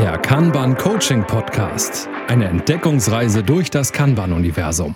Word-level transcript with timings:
Der 0.00 0.16
Kanban 0.16 0.78
Coaching 0.78 1.26
Podcast. 1.26 2.08
Eine 2.26 2.46
Entdeckungsreise 2.46 3.42
durch 3.42 3.68
das 3.68 3.92
Kanban-Universum. 3.92 4.94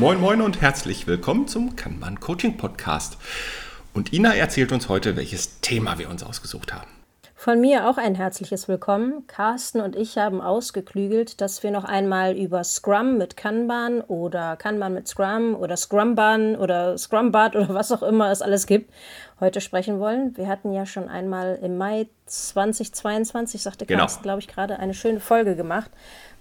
Moin 0.00 0.20
Moin 0.20 0.42
und 0.42 0.60
herzlich 0.60 1.06
willkommen 1.06 1.46
zum 1.46 1.76
Kanban 1.76 2.18
Coaching 2.18 2.56
Podcast. 2.56 3.18
Und 3.94 4.12
Ina 4.12 4.34
erzählt 4.34 4.72
uns 4.72 4.88
heute, 4.88 5.14
welches 5.14 5.60
Thema 5.60 6.00
wir 6.00 6.10
uns 6.10 6.24
ausgesucht 6.24 6.72
haben. 6.72 6.97
Von 7.48 7.62
mir 7.62 7.88
auch 7.88 7.96
ein 7.96 8.14
herzliches 8.14 8.68
Willkommen. 8.68 9.26
Carsten 9.26 9.80
und 9.80 9.96
ich 9.96 10.18
haben 10.18 10.42
ausgeklügelt, 10.42 11.40
dass 11.40 11.62
wir 11.62 11.70
noch 11.70 11.84
einmal 11.84 12.36
über 12.36 12.62
Scrum 12.62 13.16
mit 13.16 13.38
Kanban 13.38 14.02
oder 14.02 14.56
Kanban 14.56 14.92
mit 14.92 15.08
Scrum 15.08 15.54
oder 15.54 15.78
Scrumban 15.78 16.56
oder 16.56 16.98
Scrumbad 16.98 17.56
oder 17.56 17.70
was 17.70 17.90
auch 17.90 18.02
immer 18.02 18.30
es 18.30 18.42
alles 18.42 18.66
gibt, 18.66 18.92
heute 19.40 19.60
sprechen 19.60 20.00
wollen. 20.00 20.36
Wir 20.36 20.48
hatten 20.48 20.72
ja 20.72 20.86
schon 20.86 21.08
einmal 21.08 21.58
im 21.62 21.78
Mai 21.78 22.08
2022, 22.26 23.62
sagte 23.62 23.86
genau. 23.86 24.00
Carsten, 24.00 24.22
glaube 24.22 24.40
ich, 24.40 24.48
gerade 24.48 24.78
eine 24.78 24.94
schöne 24.94 25.20
Folge 25.20 25.56
gemacht 25.56 25.90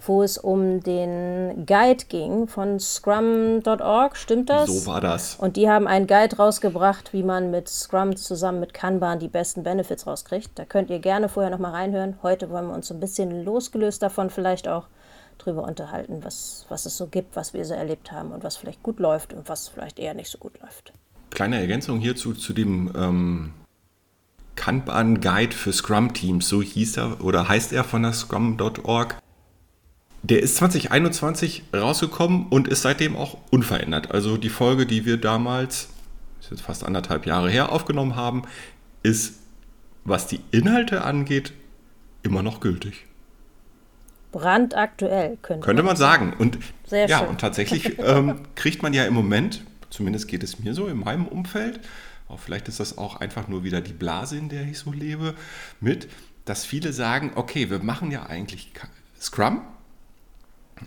wo 0.06 0.23
es 0.23 0.38
um 0.38 0.82
den 0.82 1.66
Guide 1.66 2.06
ging 2.08 2.48
von 2.48 2.80
scrum.org, 2.80 4.16
stimmt 4.16 4.50
das? 4.50 4.70
So 4.70 4.92
war 4.92 5.02
das. 5.02 5.36
Und 5.36 5.58
die 5.58 5.70
haben 5.70 5.88
einen 5.88 6.08
Guide 6.08 6.38
rausgebracht, 6.38 7.14
wie 7.14 7.23
man 7.23 7.52
mit 7.52 7.68
Scrum 7.68 8.16
zusammen 8.16 8.60
mit 8.60 8.73
Kanban 8.73 9.20
die 9.20 9.28
besten 9.28 9.64
Benefits 9.64 10.06
rauskriegt. 10.06 10.52
Da 10.56 10.66
könnt 10.66 10.90
ihr 10.90 11.00
gerne 11.00 11.30
vorher 11.30 11.52
nochmal 11.52 11.72
reinhören. 11.72 12.18
Heute 12.22 12.50
wollen 12.50 12.68
wir 12.68 12.76
uns 12.76 12.88
so 12.88 12.94
ein 12.94 13.00
bisschen 13.00 13.44
losgelöst 13.44 14.02
davon 14.02 14.30
vielleicht 14.30 14.68
auch 14.68 14.88
drüber 15.38 15.64
unterhalten, 15.64 16.23
was, 16.23 16.66
was 16.70 16.86
es 16.86 16.98
so 16.98 17.08
gibt, 17.08 17.36
was 17.36 17.54
wir 17.54 17.64
so 17.66 17.73
erlebt 17.73 18.11
haben 18.11 18.32
und 18.32 18.44
was 18.44 18.58
vielleicht 18.58 18.82
gut 18.82 19.00
läuft 19.00 19.34
und 19.34 19.50
was 19.50 19.67
vielleicht 19.67 20.00
eher 20.00 20.14
nicht 20.14 20.32
so 20.32 20.38
gut 20.38 20.59
läuft. 20.61 20.94
Kleine 21.31 21.59
Ergänzung 21.59 22.00
hierzu 22.00 22.33
zu 22.33 22.53
dem 22.53 22.92
ähm, 22.95 23.53
Kanban 24.56 25.22
Guide 25.22 25.56
für 25.56 25.72
Scrum 25.72 26.14
Teams, 26.14 26.50
so 26.50 26.61
hieß 26.61 26.97
er 26.97 27.23
oder 27.23 27.47
heißt 27.47 27.72
er 27.73 27.83
von 27.83 28.03
der 28.03 28.14
Scrum.org. 28.14 29.17
Der 30.23 30.42
ist 30.42 30.58
2021 30.58 31.64
rausgekommen 31.73 32.48
und 32.50 32.67
ist 32.67 32.81
seitdem 32.81 33.16
auch 33.16 33.38
unverändert. 33.52 34.11
Also 34.11 34.36
die 34.36 34.50
Folge, 34.50 34.86
die 34.86 35.05
wir 35.05 35.17
damals, 35.17 35.89
ist 36.42 36.52
jetzt 36.52 36.61
fast 36.61 36.83
anderthalb 36.83 37.25
Jahre 37.25 37.50
her, 37.50 37.72
aufgenommen 37.72 38.16
haben, 38.16 38.44
ist, 39.03 39.36
was 40.03 40.28
die 40.28 40.42
Inhalte 40.52 41.03
angeht, 41.03 41.53
immer 42.23 42.44
noch 42.44 42.59
gültig. 42.59 43.05
Brandaktuell 44.31 45.38
könnte, 45.42 45.66
könnte 45.66 45.83
man 45.83 45.95
sagen. 45.95 46.33
Und 46.38 46.58
Sehr 46.86 47.08
ja, 47.08 47.20
schön. 47.20 47.28
und 47.30 47.39
tatsächlich 47.39 47.98
ähm, 48.03 48.42
kriegt 48.55 48.83
man 48.83 48.94
ja 48.94 49.05
im 49.05 49.14
Moment, 49.14 49.64
zumindest 49.89 50.27
geht 50.27 50.43
es 50.43 50.59
mir 50.59 50.73
so 50.73 50.88
in 50.88 50.97
meinem 50.97 51.27
Umfeld, 51.27 51.80
auch 52.27 52.39
vielleicht 52.39 52.67
ist 52.67 52.80
das 52.80 52.97
auch 52.97 53.17
einfach 53.17 53.47
nur 53.47 53.63
wieder 53.63 53.81
die 53.81 53.93
Blase, 53.93 54.38
in 54.38 54.49
der 54.49 54.63
ich 54.63 54.80
so 54.80 54.91
lebe, 54.91 55.33
mit, 55.80 56.09
dass 56.45 56.66
viele 56.66 56.93
sagen, 56.93 57.31
okay, 57.35 57.69
wir 57.69 57.80
machen 57.80 58.11
ja 58.11 58.25
eigentlich 58.25 58.71
Scrum, 59.19 59.61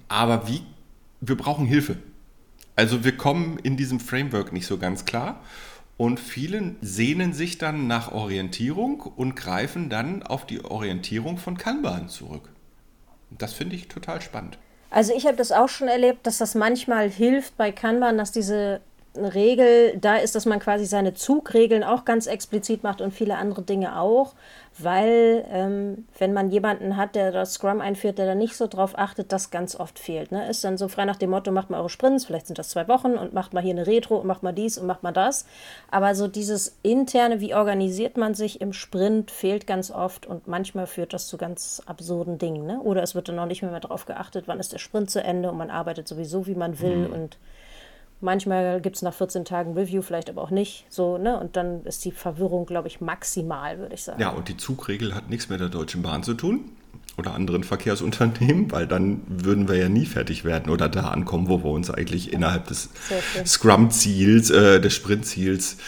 aber 0.09 0.49
wie, 0.49 0.63
wir 1.21 1.37
brauchen 1.37 1.67
Hilfe. 1.67 1.97
Also 2.77 3.05
wir 3.05 3.17
kommen 3.17 3.59
in 3.59 3.77
diesem 3.77 4.01
Framework 4.01 4.53
nicht 4.53 4.67
so 4.67 4.79
ganz 4.79 5.05
klar. 5.05 5.41
Und 5.97 6.19
viele 6.19 6.77
sehnen 6.81 7.35
sich 7.35 7.59
dann 7.59 7.87
nach 7.87 8.11
Orientierung 8.11 9.01
und 9.01 9.37
greifen 9.37 9.91
dann 9.91 10.23
auf 10.23 10.47
die 10.47 10.65
Orientierung 10.65 11.37
von 11.37 11.59
Kanban 11.59 12.09
zurück. 12.09 12.49
Das 13.31 13.53
finde 13.53 13.77
ich 13.77 13.89
total 13.89 14.23
spannend. 14.23 14.59
Also 14.89 15.13
ich 15.15 15.27
habe 15.27 15.37
das 15.37 15.53
auch 15.53 15.69
schon 15.69 15.89
erlebt, 15.89 16.27
dass 16.27 16.39
das 16.39 16.55
manchmal 16.55 17.11
hilft 17.11 17.57
bei 17.59 17.71
Kanban, 17.71 18.17
dass 18.17 18.33
diese 18.33 18.81
Regel 19.17 19.99
da 19.99 20.17
ist, 20.17 20.37
dass 20.37 20.47
man 20.47 20.61
quasi 20.61 20.87
seine 20.87 21.15
Zugregeln 21.15 21.83
auch 21.83 22.05
ganz 22.05 22.27
explizit 22.27 22.85
macht 22.85 23.01
und 23.01 23.13
viele 23.13 23.37
andere 23.37 23.63
Dinge 23.63 23.99
auch, 23.99 24.35
weil 24.79 25.45
ähm, 25.51 26.07
wenn 26.19 26.33
man 26.33 26.51
jemanden 26.51 26.97
hat, 26.97 27.17
der 27.17 27.33
das 27.33 27.55
Scrum 27.55 27.81
einführt, 27.81 28.19
der 28.19 28.27
da 28.27 28.35
nicht 28.37 28.57
so 28.57 28.69
drauf 28.69 28.97
achtet, 28.97 29.33
das 29.33 29.51
ganz 29.51 29.75
oft 29.75 29.99
fehlt. 29.99 30.31
Ne? 30.31 30.49
Ist 30.49 30.63
dann 30.63 30.79
so 30.79 30.87
frei 30.87 31.07
nach 31.07 31.17
dem 31.17 31.31
Motto, 31.31 31.51
macht 31.51 31.71
mal 31.71 31.79
eure 31.79 31.89
Sprints, 31.89 32.25
vielleicht 32.25 32.47
sind 32.47 32.59
das 32.59 32.69
zwei 32.69 32.87
Wochen 32.87 33.15
und 33.15 33.35
macht 33.35 33.53
mal 33.53 33.63
hier 33.63 33.75
eine 33.75 33.89
Retro 33.89 34.17
und 34.17 34.29
macht 34.29 34.45
mal 34.45 34.53
dies 34.53 34.79
und 34.79 34.87
macht 34.87 35.03
mal 35.03 35.13
das. 35.13 35.45
Aber 35.91 36.15
so 36.15 36.29
dieses 36.29 36.77
interne, 36.83 37.41
wie 37.41 37.55
organisiert 37.55 38.17
man 38.17 38.35
sich 38.35 38.61
im 38.61 38.73
Sprint, 38.73 39.33
fehlt 39.33 39.67
ganz 39.67 39.91
oft 39.91 40.27
und 40.27 40.47
manchmal 40.47 40.87
führt 40.87 41.13
das 41.13 41.27
zu 41.27 41.37
ganz 41.37 41.83
absurden 41.87 42.39
Dingen. 42.39 42.65
Ne? 42.65 42.81
Oder 42.81 43.03
es 43.03 43.17
wird 43.17 43.29
dann 43.29 43.41
auch 43.41 43.47
nicht 43.47 43.63
mehr, 43.63 43.73
mehr 43.73 43.81
darauf 43.81 44.07
geachtet, 44.07 44.45
wann 44.47 44.61
ist 44.61 44.73
der 44.73 44.79
Sprint 44.79 45.11
zu 45.11 45.23
Ende 45.23 45.51
und 45.51 45.59
man 45.59 45.71
arbeitet 45.71 46.07
sowieso, 46.07 46.47
wie 46.47 46.55
man 46.55 46.81
will 46.81 47.09
mhm. 47.09 47.13
und 47.13 47.39
Manchmal 48.21 48.83
gibt 48.83 48.97
es 48.97 49.03
nach 49.03 49.15
14 49.15 49.47
Tagen 49.47 49.73
Review, 49.73 50.03
vielleicht 50.03 50.29
aber 50.29 50.43
auch 50.43 50.51
nicht. 50.51 50.85
So, 50.91 51.17
ne? 51.17 51.41
Und 51.41 51.57
dann 51.57 51.85
ist 51.85 52.05
die 52.05 52.13
Verwirrung, 52.13 52.67
glaube 52.67 52.89
ich, 52.89 53.01
maximal, 53.01 53.79
würde 53.79 53.95
ich 53.95 54.03
sagen. 54.03 54.21
Ja, 54.21 54.31
und 54.31 54.49
die 54.49 54.59
Zugregel 54.59 55.15
hat 55.15 55.31
nichts 55.31 55.49
mit 55.49 55.61
der 55.61 55.71
Deutschen 55.71 56.03
Bahn 56.03 56.23
zu 56.23 56.35
tun 56.35 56.73
oder 57.17 57.35
anderen 57.35 57.65
Verkehrsunternehmen, 57.65 58.71
weil 58.73 58.87
dann 58.87 59.23
würden 59.27 59.69
wir 59.69 59.77
ja 59.77 59.89
nie 59.89 60.07
fertig 60.07 60.45
werden 60.45 60.71
oder 60.71 60.89
da 60.89 61.09
ankommen, 61.09 61.49
wo 61.49 61.65
wir 61.65 61.71
uns 61.71 61.91
eigentlich 61.91 62.33
innerhalb 62.33 62.67
des 62.67 62.91
Scrum-Ziels, 63.47 64.51
äh, 64.51 64.81
des 64.81 64.95
Sprint-Ziels, 64.95 65.79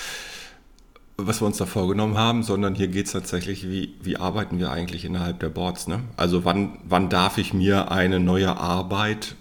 was 1.18 1.42
wir 1.42 1.46
uns 1.46 1.58
da 1.58 1.66
vorgenommen 1.66 2.16
haben, 2.16 2.42
sondern 2.42 2.74
hier 2.74 2.88
geht 2.88 3.06
es 3.06 3.12
tatsächlich, 3.12 3.68
wie, 3.68 3.94
wie 4.02 4.16
arbeiten 4.16 4.58
wir 4.58 4.70
eigentlich 4.70 5.04
innerhalb 5.04 5.40
der 5.40 5.50
Boards. 5.50 5.86
Ne? 5.86 6.00
Also 6.16 6.44
wann, 6.44 6.78
wann 6.84 7.08
darf 7.08 7.38
ich 7.38 7.52
mir 7.52 7.90
eine 7.90 8.20
neue 8.20 8.56
Arbeit 8.56 9.36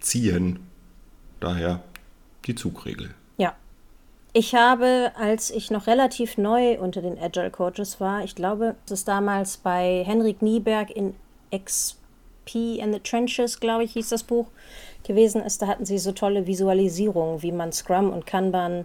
ziehen? 0.00 0.60
Daher 1.40 1.82
die 2.46 2.54
Zugregel. 2.54 3.14
Ja. 3.36 3.54
Ich 4.32 4.54
habe, 4.54 5.12
als 5.18 5.50
ich 5.50 5.70
noch 5.70 5.86
relativ 5.86 6.36
neu 6.36 6.78
unter 6.78 7.00
den 7.02 7.18
Agile 7.18 7.50
Coaches 7.50 8.00
war, 8.00 8.22
ich 8.22 8.34
glaube, 8.34 8.76
es 8.84 8.92
ist 8.92 9.08
damals 9.08 9.56
bei 9.56 10.02
Henrik 10.04 10.42
Nieberg 10.42 10.90
in 10.90 11.14
XP 11.50 11.98
in 12.54 12.92
the 12.92 13.00
Trenches, 13.00 13.58
glaube 13.60 13.84
ich, 13.84 13.92
hieß 13.92 14.10
das 14.10 14.22
Buch, 14.22 14.46
gewesen 15.06 15.42
ist. 15.42 15.62
Da 15.62 15.66
hatten 15.66 15.84
sie 15.84 15.98
so 15.98 16.12
tolle 16.12 16.46
Visualisierungen, 16.46 17.42
wie 17.42 17.52
man 17.52 17.72
Scrum 17.72 18.10
und 18.10 18.26
Kanban 18.26 18.84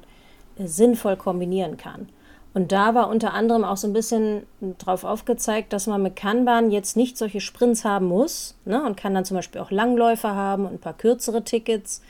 äh, 0.57 0.67
sinnvoll 0.67 1.17
kombinieren 1.17 1.77
kann. 1.77 2.09
Und 2.53 2.73
da 2.73 2.93
war 2.95 3.09
unter 3.09 3.33
anderem 3.33 3.63
auch 3.63 3.77
so 3.77 3.87
ein 3.87 3.93
bisschen 3.93 4.45
drauf 4.77 5.05
aufgezeigt, 5.05 5.71
dass 5.71 5.87
man 5.87 6.01
mit 6.01 6.17
Kanban 6.17 6.69
jetzt 6.69 6.97
nicht 6.97 7.17
solche 7.17 7.39
Sprints 7.39 7.85
haben 7.85 8.07
muss 8.07 8.55
ne, 8.65 8.83
und 8.83 8.97
kann 8.97 9.13
dann 9.13 9.23
zum 9.23 9.37
Beispiel 9.37 9.61
auch 9.61 9.71
Langläufer 9.71 10.35
haben 10.35 10.65
und 10.65 10.73
ein 10.73 10.79
paar 10.79 10.97
kürzere 10.97 11.45
Tickets 11.45 12.01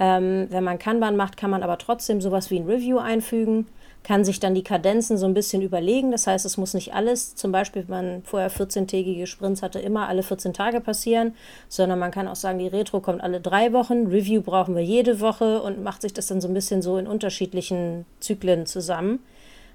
ähm, 0.00 0.46
wenn 0.50 0.64
man 0.64 0.78
Kanban 0.78 1.14
macht, 1.14 1.36
kann 1.36 1.50
man 1.50 1.62
aber 1.62 1.78
trotzdem 1.78 2.22
sowas 2.22 2.50
wie 2.50 2.58
ein 2.58 2.66
Review 2.66 2.98
einfügen, 2.98 3.66
kann 4.02 4.24
sich 4.24 4.40
dann 4.40 4.54
die 4.54 4.64
Kadenzen 4.64 5.18
so 5.18 5.26
ein 5.26 5.34
bisschen 5.34 5.60
überlegen. 5.60 6.10
Das 6.10 6.26
heißt, 6.26 6.46
es 6.46 6.56
muss 6.56 6.72
nicht 6.72 6.94
alles, 6.94 7.34
zum 7.34 7.52
Beispiel, 7.52 7.84
wenn 7.86 8.06
man 8.06 8.22
vorher 8.22 8.50
14-tägige 8.50 9.26
Sprints 9.26 9.62
hatte, 9.62 9.78
immer 9.78 10.08
alle 10.08 10.22
14 10.22 10.54
Tage 10.54 10.80
passieren, 10.80 11.34
sondern 11.68 11.98
man 11.98 12.10
kann 12.10 12.28
auch 12.28 12.36
sagen, 12.36 12.58
die 12.58 12.66
Retro 12.66 13.00
kommt 13.00 13.22
alle 13.22 13.42
drei 13.42 13.74
Wochen, 13.74 14.06
Review 14.06 14.40
brauchen 14.40 14.74
wir 14.74 14.82
jede 14.82 15.20
Woche 15.20 15.60
und 15.60 15.84
macht 15.84 16.00
sich 16.00 16.14
das 16.14 16.28
dann 16.28 16.40
so 16.40 16.48
ein 16.48 16.54
bisschen 16.54 16.80
so 16.80 16.96
in 16.96 17.06
unterschiedlichen 17.06 18.06
Zyklen 18.20 18.64
zusammen 18.64 19.20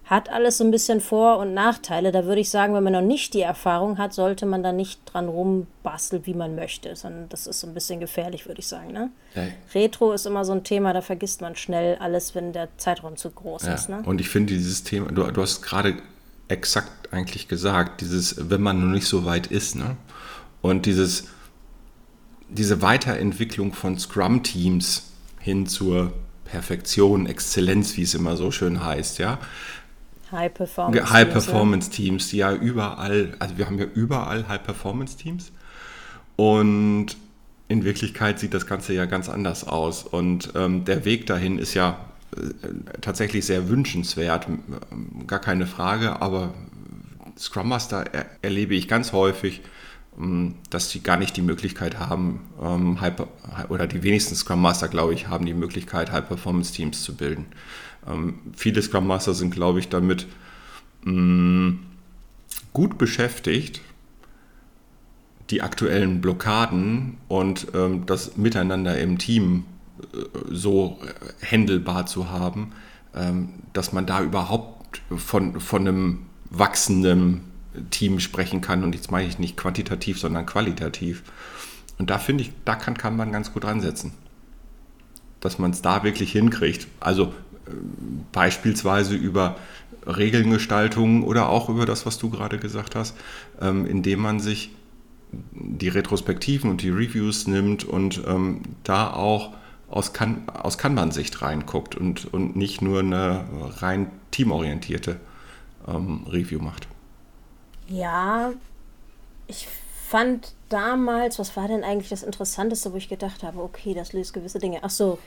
hat 0.05 0.29
alles 0.29 0.57
so 0.59 0.63
ein 0.63 0.69
bisschen 0.69 1.01
Vor- 1.01 1.39
und 1.39 1.53
Nachteile. 1.55 2.11
Da 2.11 2.25
würde 2.25 2.39
ich 2.39 2.51
sagen, 2.51 2.75
wenn 2.75 2.83
man 2.83 2.93
noch 2.93 3.01
nicht 3.01 3.33
die 3.33 3.41
Erfahrung 3.41 3.97
hat, 3.97 4.13
sollte 4.13 4.45
man 4.45 4.61
da 4.61 4.71
nicht 4.71 5.01
dran 5.05 5.27
rumbasteln, 5.27 6.25
wie 6.27 6.35
man 6.35 6.55
möchte, 6.55 6.95
sondern 6.95 7.27
das 7.29 7.47
ist 7.47 7.59
so 7.59 7.67
ein 7.67 7.73
bisschen 7.73 7.99
gefährlich, 7.99 8.45
würde 8.45 8.59
ich 8.59 8.67
sagen. 8.67 8.91
Ne? 8.91 9.09
Ja. 9.33 9.44
Retro 9.73 10.13
ist 10.13 10.27
immer 10.27 10.45
so 10.45 10.51
ein 10.51 10.63
Thema, 10.63 10.94
da 10.94 11.01
vergisst 11.01 11.41
man 11.41 11.55
schnell 11.55 11.97
alles, 11.99 12.35
wenn 12.35 12.53
der 12.53 12.69
Zeitraum 12.77 13.17
zu 13.17 13.31
groß 13.31 13.63
ja. 13.63 13.73
ist. 13.73 13.89
Ne? 13.89 14.03
Und 14.05 14.21
ich 14.21 14.29
finde 14.29 14.53
dieses 14.53 14.83
Thema, 14.83 15.11
du, 15.11 15.23
du 15.23 15.41
hast 15.41 15.63
gerade 15.63 15.95
exakt 16.49 17.11
eigentlich 17.11 17.47
gesagt, 17.47 18.01
dieses, 18.01 18.49
wenn 18.49 18.61
man 18.61 18.79
noch 18.79 18.94
nicht 18.94 19.07
so 19.07 19.25
weit 19.25 19.47
ist, 19.47 19.75
ne? 19.75 19.97
Und 20.62 20.85
dieses, 20.85 21.25
diese 22.50 22.81
Weiterentwicklung 22.81 23.74
von 23.74 23.97
Scrum-Teams 23.97 25.12
hin 25.39 25.68
zur 25.68 26.13
Perfektion, 26.45 27.25
Exzellenz, 27.25 27.97
wie 27.97 28.03
es 28.03 28.13
immer 28.13 28.38
so 28.38 28.51
schön 28.51 28.83
heißt, 28.83 29.19
ja. 29.19 29.39
High-Performance-Teams. 30.35 31.11
High-Performance-Teams, 31.11 32.29
die 32.29 32.37
ja 32.37 32.53
überall, 32.53 33.35
also 33.39 33.57
wir 33.57 33.65
haben 33.65 33.79
ja 33.79 33.85
überall 33.85 34.47
High-Performance-Teams 34.47 35.51
und 36.35 37.17
in 37.67 37.83
Wirklichkeit 37.83 38.39
sieht 38.39 38.53
das 38.53 38.67
Ganze 38.67 38.93
ja 38.93 39.05
ganz 39.05 39.29
anders 39.29 39.67
aus 39.67 40.03
und 40.03 40.51
ähm, 40.55 40.85
der 40.85 41.05
Weg 41.05 41.25
dahin 41.25 41.57
ist 41.57 41.73
ja 41.73 41.97
äh, 42.35 42.99
tatsächlich 43.01 43.45
sehr 43.45 43.69
wünschenswert, 43.69 44.47
gar 45.27 45.39
keine 45.39 45.65
Frage, 45.65 46.21
aber 46.21 46.53
Scrum 47.37 47.69
Master 47.69 48.05
er 48.13 48.25
erlebe 48.41 48.75
ich 48.75 48.87
ganz 48.87 49.11
häufig, 49.11 49.61
ähm, 50.17 50.55
dass 50.69 50.89
sie 50.89 51.01
gar 51.01 51.17
nicht 51.17 51.35
die 51.37 51.41
Möglichkeit 51.41 51.99
haben, 51.99 52.41
ähm, 52.61 52.97
oder 53.69 53.87
die 53.87 54.03
wenigsten 54.03 54.35
Scrum 54.35 54.61
Master, 54.61 54.87
glaube 54.87 55.13
ich, 55.13 55.27
haben 55.27 55.45
die 55.45 55.53
Möglichkeit, 55.53 56.11
High-Performance-Teams 56.11 57.03
zu 57.03 57.15
bilden. 57.15 57.45
Ähm, 58.07 58.40
viele 58.56 58.81
Scrum 58.81 59.07
Master 59.07 59.34
sind, 59.34 59.54
glaube 59.54 59.80
ich, 59.80 59.90
damit 59.90 60.28
mh, 61.04 61.13
mm, 61.13 61.80
gut 62.74 62.98
beschäftigt, 62.98 63.81
die 65.50 65.62
aktuellen 65.62 66.22
Blockaden 66.22 67.18
und 67.28 67.68
ähm, 67.74 68.06
das 68.06 68.38
Miteinander 68.38 68.98
im 68.98 69.18
Team 69.18 69.66
äh, 70.13 70.18
so 70.50 71.00
händelbar 71.40 72.06
zu 72.06 72.30
haben, 72.30 72.72
ähm, 73.16 73.50
dass 73.74 73.94
man 73.94 74.06
da 74.06 74.22
überhaupt 74.22 75.02
von, 75.16 75.60
von 75.60 75.88
einem 75.88 76.19
wachsenden 76.50 77.42
Team 77.90 78.19
sprechen 78.19 78.62
kann. 78.62 78.84
Und 78.84 78.96
jetzt 78.96 79.12
meine 79.12 79.28
ich 79.28 79.40
nicht 79.40 79.57
quantitativ, 79.57 80.19
sondern 80.19 80.46
qualitativ. 80.46 81.24
Und 81.98 82.10
da 82.10 82.18
finde 82.18 82.44
ich, 82.44 82.52
da 82.66 82.75
kann, 82.75 82.98
kann 82.98 83.16
man 83.16 83.31
ganz 83.31 83.54
gut 83.54 83.66
ansetzen. 83.66 84.13
Dass 85.40 85.60
man 85.60 85.72
es 85.72 85.81
da 85.81 86.04
wirklich 86.04 86.31
hinkriegt. 86.31 86.88
Also 87.00 87.34
beispielsweise 88.31 89.15
über 89.15 89.57
Regelngestaltung 90.06 91.23
oder 91.23 91.50
auch 91.50 91.69
über 91.69 91.85
das, 91.85 92.06
was 92.06 92.17
du 92.17 92.29
gerade 92.29 92.59
gesagt 92.59 92.95
hast, 92.95 93.15
ähm, 93.62 93.85
indem 93.85 94.19
man 94.19 94.39
sich 94.39 94.71
die 95.51 95.89
Retrospektiven 95.89 96.69
und 96.69 96.81
die 96.81 96.89
Reviews 96.89 97.47
nimmt 97.47 97.83
und 97.83 98.21
ähm, 98.27 98.62
da 98.83 99.12
auch 99.12 99.53
aus, 99.89 100.13
kan 100.13 100.47
aus 100.50 100.77
Kanban-Sicht 100.77 101.41
reinguckt 101.41 101.95
und, 101.95 102.31
und 102.33 102.56
nicht 102.56 102.81
nur 102.81 103.00
eine 103.00 103.45
rein 103.79 104.11
teamorientierte 104.31 105.19
ähm, 105.88 106.25
Review 106.27 106.59
macht. 106.59 106.88
Ja, 107.88 108.51
ich 109.47 109.68
fand 110.07 110.53
damals, 110.69 111.39
was 111.39 111.56
war 111.56 111.68
denn 111.68 111.83
eigentlich 111.83 112.09
das 112.09 112.23
Interessanteste, 112.23 112.94
wo 112.94 112.97
ich 112.97 113.09
gedacht 113.09 113.44
habe, 113.44 113.61
okay, 113.61 113.94
das 113.94 114.13
löst 114.13 114.33
gewisse 114.33 114.59
Dinge. 114.59 114.79
Ach 114.81 114.89
so, 114.89 115.19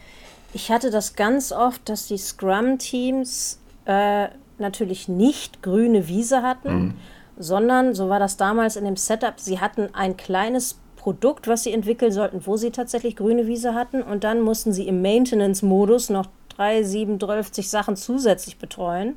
ich 0.53 0.71
hatte 0.71 0.91
das 0.91 1.15
ganz 1.15 1.53
oft, 1.53 1.89
dass 1.89 2.07
die 2.07 2.19
Scrum-Teams 2.19 3.61
äh, 3.85 4.29
natürlich 4.59 5.09
nicht 5.09 5.63
grüne 5.63 6.09
Wiese 6.09 6.43
hatten, 6.43 6.79
mhm. 6.79 6.95
sondern, 7.39 7.95
so 7.95 8.09
war 8.09 8.19
das 8.19 8.37
damals 8.37 8.77
in 8.77 8.85
dem 8.85 8.97
Setup, 8.97 9.39
sie 9.39 9.61
hatten 9.61 9.89
ein 9.95 10.17
kleines 10.17 10.79
Produkt, 10.97 11.47
was 11.49 11.63
sie 11.63 11.73
entwickeln 11.73 12.13
sollten, 12.13 12.47
wo 12.47 12.57
sie 12.57 12.71
tatsächlich 12.71 13.17
grüne 13.17 13.47
Wiese 13.47 13.75
hatten 13.75 14.03
und 14.03 14.25
dann 14.25 14.41
mussten 14.41 14.73
sie 14.73 14.89
im 14.89 15.01
Maintenance-Modus 15.01 16.11
noch 16.11 16.27
drei, 16.49 16.83
sieben, 16.83 17.21
12 17.21 17.55
Sachen 17.65 17.97
zusätzlich 17.97 18.59
betreuen 18.59 19.17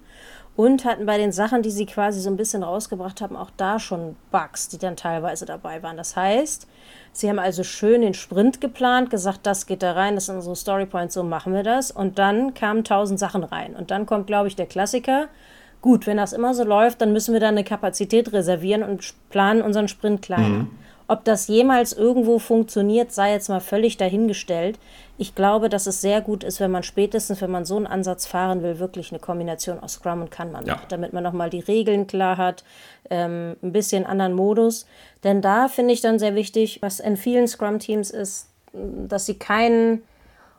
und 0.62 0.86
hatten 0.86 1.08
bei 1.08 1.18
den 1.18 1.32
Sachen, 1.32 1.64
die 1.64 1.72
sie 1.72 1.88
quasi 1.88 2.22
so 2.22 2.30
ein 2.30 2.38
bisschen 2.38 2.62
rausgebracht 2.62 3.20
haben, 3.20 3.36
auch 3.36 3.50
da 3.58 3.80
schon 3.80 4.16
Bugs, 4.30 4.68
die 4.68 4.78
dann 4.78 4.96
teilweise 4.96 5.48
dabei 5.48 5.82
waren. 5.82 5.98
Das 5.98 6.16
heißt, 6.16 6.68
sie 7.14 7.28
haben 7.28 7.40
also 7.40 7.64
schön 7.64 8.02
den 8.02 8.14
Sprint 8.14 8.62
geplant, 8.62 9.10
gesagt, 9.10 9.40
das 9.48 9.66
geht 9.66 9.82
da 9.82 9.94
rein, 9.94 10.14
das 10.14 10.28
sind 10.28 10.36
unsere 10.36 10.56
Storypoints, 10.56 11.16
so 11.16 11.24
machen 11.24 11.56
wir 11.56 11.64
das. 11.64 11.90
Und 11.90 12.20
dann 12.20 12.54
kamen 12.54 12.84
tausend 12.84 13.18
Sachen 13.18 13.44
rein. 13.44 13.76
Und 13.76 13.90
dann 13.90 14.06
kommt, 14.06 14.28
glaube 14.28 14.50
ich, 14.50 14.56
der 14.56 14.68
Klassiker. 14.68 15.30
Gut, 15.82 16.06
wenn 16.06 16.18
das 16.18 16.32
immer 16.32 16.54
so 16.54 16.64
läuft, 16.64 17.02
dann 17.02 17.12
müssen 17.12 17.34
wir 17.34 17.40
da 17.40 17.48
eine 17.48 17.64
Kapazität 17.64 18.32
reservieren 18.32 18.84
und 18.84 19.16
planen 19.32 19.64
unseren 19.64 19.88
Sprint 19.88 20.22
kleiner. 20.22 20.48
Mhm. 20.48 20.72
Ob 21.08 21.26
das 21.26 21.48
jemals 21.48 21.92
irgendwo 21.92 22.38
funktioniert, 22.38 23.12
sei 23.12 23.32
jetzt 23.32 23.50
mal 23.50 23.62
völlig 23.62 23.98
dahingestellt. 23.98 24.78
Ich 25.22 25.36
glaube, 25.36 25.70
dass 25.70 25.86
es 25.86 26.02
sehr 26.02 26.20
gut 26.20 26.44
ist, 26.44 26.60
wenn 26.60 26.72
man 26.72 26.82
spätestens, 26.82 27.44
wenn 27.44 27.52
man 27.52 27.64
so 27.64 27.78
einen 27.78 27.86
Ansatz 27.86 28.26
fahren 28.26 28.64
will, 28.64 28.80
wirklich 28.80 29.12
eine 29.12 29.20
Kombination 29.20 29.80
aus 29.80 29.94
Scrum 29.94 30.24
und 30.24 30.32
Kanban 30.32 30.66
ja. 30.66 30.74
macht, 30.74 30.92
damit 30.92 31.14
man 31.14 31.22
nochmal 31.22 31.52
die 31.52 31.60
Regeln 31.60 32.08
klar 32.08 32.38
hat, 32.38 32.64
ähm, 33.12 33.56
ein 33.62 33.72
bisschen 33.72 34.08
anderen 34.08 34.34
Modus. 34.34 34.88
Denn 35.24 35.44
da 35.44 35.68
finde 35.68 35.94
ich 35.94 36.02
dann 36.02 36.18
sehr 36.18 36.34
wichtig, 36.34 36.82
was 36.82 37.00
in 37.00 37.18
vielen 37.18 37.48
Scrum-Teams 37.48 38.10
ist, 38.10 38.48
dass 38.74 39.28
sie 39.28 39.36
keinen 39.36 40.02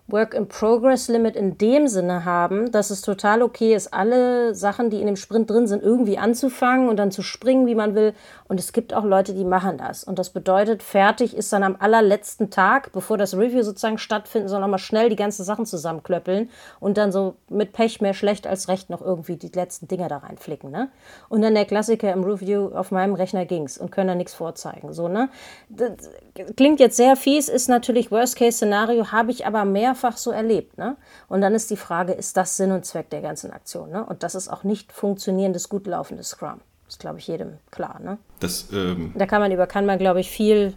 Work-in-Progress-Limit 0.09 1.37
in 1.37 1.57
dem 1.59 1.89
Sinne 1.89 2.25
haben, 2.25 2.71
dass 2.71 2.91
es 2.91 3.03
total 3.03 3.43
okay 3.43 3.75
ist, 3.75 3.95
alle 3.95 4.55
Sachen, 4.55 4.91
die 4.91 5.01
in 5.01 5.07
dem 5.07 5.17
Sprint 5.17 5.51
drin 5.51 5.67
sind, 5.67 5.83
irgendwie 5.83 6.19
anzufangen 6.19 6.89
und 6.89 6.97
dann 6.97 7.11
zu 7.11 7.23
springen, 7.23 7.67
wie 7.67 7.75
man 7.75 7.95
will. 7.95 8.13
Und 8.49 8.61
es 8.61 8.73
gibt 8.73 8.93
auch 8.93 9.05
Leute, 9.05 9.33
die 9.33 9.45
machen 9.45 9.79
das. 9.79 10.05
Und 10.05 10.19
das 10.19 10.31
bedeutet, 10.31 10.83
fertig 10.83 11.37
ist 11.37 11.53
dann 11.53 11.63
am 11.63 11.77
allerletzten 11.79 12.51
Tag, 12.51 12.93
bevor 12.93 13.17
das 13.17 13.35
Review 13.35 13.63
sozusagen 13.63 13.97
stattfindet, 13.97 14.51
sondern 14.51 14.71
mal 14.71 14.79
schnell 14.79 15.09
die 15.09 15.17
ganzen 15.17 15.45
Sachen 15.45 15.67
zusammenklöppeln 15.67 16.51
und 16.81 16.99
dann 16.99 17.13
so 17.13 17.37
mit 17.49 17.73
Pech 17.73 18.01
mehr 18.01 18.15
schlecht 18.15 18.47
als 18.47 18.69
recht 18.69 18.91
noch 18.91 19.01
irgendwie 19.01 19.37
die 19.37 19.49
letzten 19.49 19.89
Dinger 19.89 20.09
da 20.09 20.19
reinflicken. 20.19 20.71
Ne? 20.71 20.91
Und 21.29 21.43
dann 21.43 21.55
der 21.55 21.65
Klassiker 21.65 22.13
im 22.13 22.25
Review, 22.25 22.71
auf 22.75 22.91
meinem 22.91 23.15
Rechner 23.15 23.47
ging's 23.47 23.79
und 23.79 23.91
können 23.91 24.09
da 24.09 24.15
nichts 24.15 24.35
vorzeigen. 24.35 24.93
So, 24.93 25.09
ne? 25.09 25.31
Das 25.69 26.11
klingt 26.57 26.81
jetzt 26.81 26.97
sehr 26.97 27.17
fies, 27.17 27.49
ist 27.49 27.69
natürlich 27.69 28.11
Worst-Case-Szenario, 28.11 29.13
habe 29.13 29.31
ich 29.31 29.47
aber 29.47 29.65
mehrfach 30.03 30.19
so 30.19 30.31
erlebt. 30.31 30.79
Ne? 30.79 30.97
Und 31.29 31.41
dann 31.41 31.55
ist 31.55 31.71
die 31.71 31.77
Frage, 31.77 32.13
ist 32.13 32.37
das 32.37 32.57
Sinn 32.57 32.73
und 32.73 32.85
Zweck 32.85 33.11
der 33.11 33.21
ganzen 33.21 33.51
Aktion? 33.51 33.91
Ne? 33.91 34.05
Und 34.05 34.23
das 34.23 34.35
ist 34.35 34.49
auch 34.49 34.65
nicht 34.65 34.93
funktionierendes, 34.93 35.69
gut 35.69 35.87
laufendes 35.87 36.31
Scrum. 36.31 36.61
Das 36.85 36.95
ist, 36.95 37.01
glaube 37.01 37.19
ich, 37.19 37.27
jedem 37.27 37.55
klar. 37.71 38.01
Ne? 38.01 38.19
Das, 38.41 38.69
ähm, 38.73 39.13
da 39.17 39.27
kann 39.27 39.41
man 39.41 39.53
über, 39.53 39.67
kann 39.67 39.87
man, 39.87 39.99
glaube 39.99 40.21
ich, 40.21 40.31
viel 40.31 40.75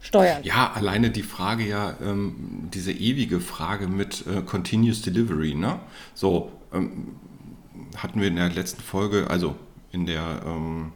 steuern. 0.00 0.42
Ja, 0.44 0.72
alleine 0.74 1.10
die 1.10 1.22
Frage 1.22 1.64
ja, 1.64 1.94
ähm, 2.00 2.68
diese 2.72 2.92
ewige 2.92 3.40
Frage 3.40 3.88
mit 3.88 4.24
äh, 4.26 4.42
Continuous 4.42 5.02
Delivery. 5.02 5.54
Ne? 5.54 5.80
So, 6.14 6.52
ähm, 6.72 7.16
hatten 7.96 8.20
wir 8.20 8.28
in 8.28 8.36
der 8.36 8.50
letzten 8.50 8.82
Folge, 8.82 9.26
also 9.28 9.56
in 9.90 10.06
der 10.06 10.42
ähm, 10.44 10.92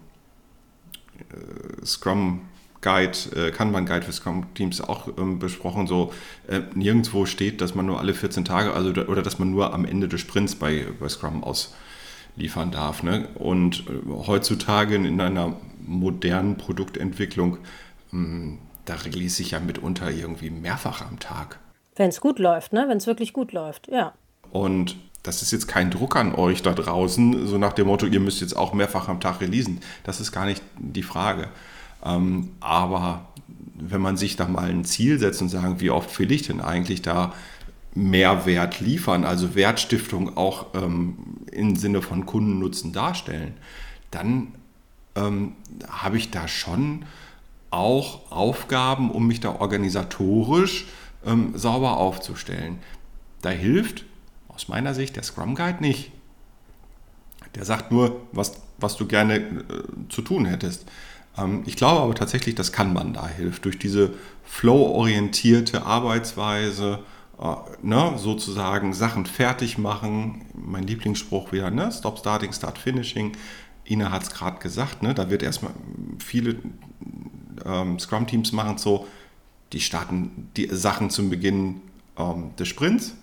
äh, 1.18 1.84
Scrum 1.84 2.42
Guide, 2.82 3.16
äh, 3.34 3.50
Kanban-Guide 3.50 4.04
für 4.04 4.12
Scrum-Teams 4.12 4.80
auch 4.82 5.08
ähm, 5.16 5.38
besprochen, 5.38 5.86
so 5.86 6.12
äh, 6.48 6.60
nirgendwo 6.74 7.24
steht, 7.24 7.60
dass 7.60 7.74
man 7.74 7.86
nur 7.86 7.98
alle 7.98 8.12
14 8.12 8.44
Tage, 8.44 8.74
also 8.74 8.90
oder 8.90 9.22
dass 9.22 9.38
man 9.38 9.50
nur 9.50 9.72
am 9.72 9.84
Ende 9.84 10.08
des 10.08 10.20
Sprints 10.20 10.56
bei, 10.56 10.86
bei 11.00 11.08
Scrum 11.08 11.42
ausliefern 11.44 12.72
darf. 12.72 13.02
Ne? 13.02 13.28
Und 13.34 13.84
äh, 13.88 14.26
heutzutage 14.26 14.96
in 14.96 15.20
einer 15.20 15.56
modernen 15.80 16.56
Produktentwicklung, 16.56 17.58
ähm, 18.12 18.58
da 18.84 18.94
release 18.94 19.40
ich 19.40 19.52
ja 19.52 19.60
mitunter 19.60 20.10
irgendwie 20.10 20.50
mehrfach 20.50 21.06
am 21.06 21.18
Tag. 21.20 21.60
Wenn 21.94 22.08
es 22.08 22.20
gut 22.20 22.38
läuft, 22.38 22.72
ne? 22.72 22.86
Wenn 22.88 22.96
es 22.96 23.06
wirklich 23.06 23.32
gut 23.32 23.52
läuft, 23.52 23.88
ja. 23.88 24.14
Und 24.50 24.96
das 25.22 25.42
ist 25.42 25.52
jetzt 25.52 25.68
kein 25.68 25.90
Druck 25.90 26.16
an 26.16 26.34
euch 26.34 26.62
da 26.62 26.72
draußen, 26.72 27.46
so 27.46 27.58
nach 27.58 27.74
dem 27.74 27.86
Motto, 27.86 28.06
ihr 28.06 28.18
müsst 28.18 28.40
jetzt 28.40 28.56
auch 28.56 28.72
mehrfach 28.72 29.08
am 29.08 29.20
Tag 29.20 29.40
releasen. 29.40 29.80
Das 30.02 30.20
ist 30.20 30.32
gar 30.32 30.46
nicht 30.46 30.62
die 30.78 31.04
Frage. 31.04 31.48
Ähm, 32.04 32.50
aber 32.60 33.26
wenn 33.74 34.00
man 34.00 34.16
sich 34.16 34.36
da 34.36 34.46
mal 34.46 34.70
ein 34.70 34.84
Ziel 34.84 35.18
setzt 35.18 35.42
und 35.42 35.48
sagen, 35.48 35.80
wie 35.80 35.90
oft 35.90 36.18
will 36.18 36.30
ich 36.32 36.42
denn 36.42 36.60
eigentlich 36.60 37.02
da 37.02 37.32
Mehrwert 37.94 38.80
liefern, 38.80 39.24
also 39.24 39.54
Wertstiftung 39.54 40.36
auch 40.36 40.66
ähm, 40.74 41.16
im 41.50 41.76
Sinne 41.76 42.00
von 42.00 42.24
Kundennutzen 42.26 42.92
darstellen, 42.92 43.54
dann 44.10 44.54
ähm, 45.14 45.52
habe 45.88 46.16
ich 46.16 46.30
da 46.30 46.48
schon 46.48 47.04
auch 47.70 48.30
Aufgaben, 48.30 49.10
um 49.10 49.26
mich 49.26 49.40
da 49.40 49.56
organisatorisch 49.56 50.86
ähm, 51.24 51.52
sauber 51.56 51.96
aufzustellen. 51.96 52.78
Da 53.40 53.50
hilft 53.50 54.04
aus 54.48 54.68
meiner 54.68 54.94
Sicht 54.94 55.16
der 55.16 55.22
Scrum 55.22 55.54
Guide 55.54 55.80
nicht. 55.80 56.12
Der 57.54 57.64
sagt 57.64 57.90
nur, 57.90 58.20
was, 58.32 58.62
was 58.78 58.96
du 58.96 59.06
gerne 59.06 59.36
äh, 59.36 59.62
zu 60.08 60.22
tun 60.22 60.46
hättest. 60.46 60.86
Ähm, 61.36 61.62
ich 61.66 61.76
glaube 61.76 62.00
aber 62.00 62.14
tatsächlich, 62.14 62.54
dass 62.54 62.72
Kanban 62.72 63.12
da 63.12 63.26
hilft, 63.28 63.64
durch 63.64 63.78
diese 63.78 64.14
flow-orientierte 64.44 65.84
Arbeitsweise, 65.84 67.00
äh, 67.40 67.54
ne, 67.82 68.14
sozusagen 68.16 68.92
Sachen 68.92 69.26
fertig 69.26 69.78
machen. 69.78 70.46
Mein 70.54 70.86
Lieblingsspruch 70.86 71.52
wieder, 71.52 71.70
ne, 71.70 71.90
Stop 71.92 72.18
Starting, 72.18 72.52
Start 72.52 72.78
Finishing. 72.78 73.32
Ina 73.84 74.10
hat 74.10 74.22
es 74.22 74.30
gerade 74.30 74.58
gesagt, 74.58 75.02
ne, 75.02 75.14
da 75.14 75.30
wird 75.30 75.42
erstmal 75.42 75.72
viele 76.18 76.56
ähm, 77.64 77.98
Scrum-Teams 77.98 78.52
machen 78.52 78.78
so, 78.78 79.06
die 79.72 79.80
starten 79.80 80.50
die 80.56 80.68
Sachen 80.70 81.10
zum 81.10 81.30
Beginn 81.30 81.80
ähm, 82.18 82.54
des 82.56 82.68
Sprints. 82.68 83.14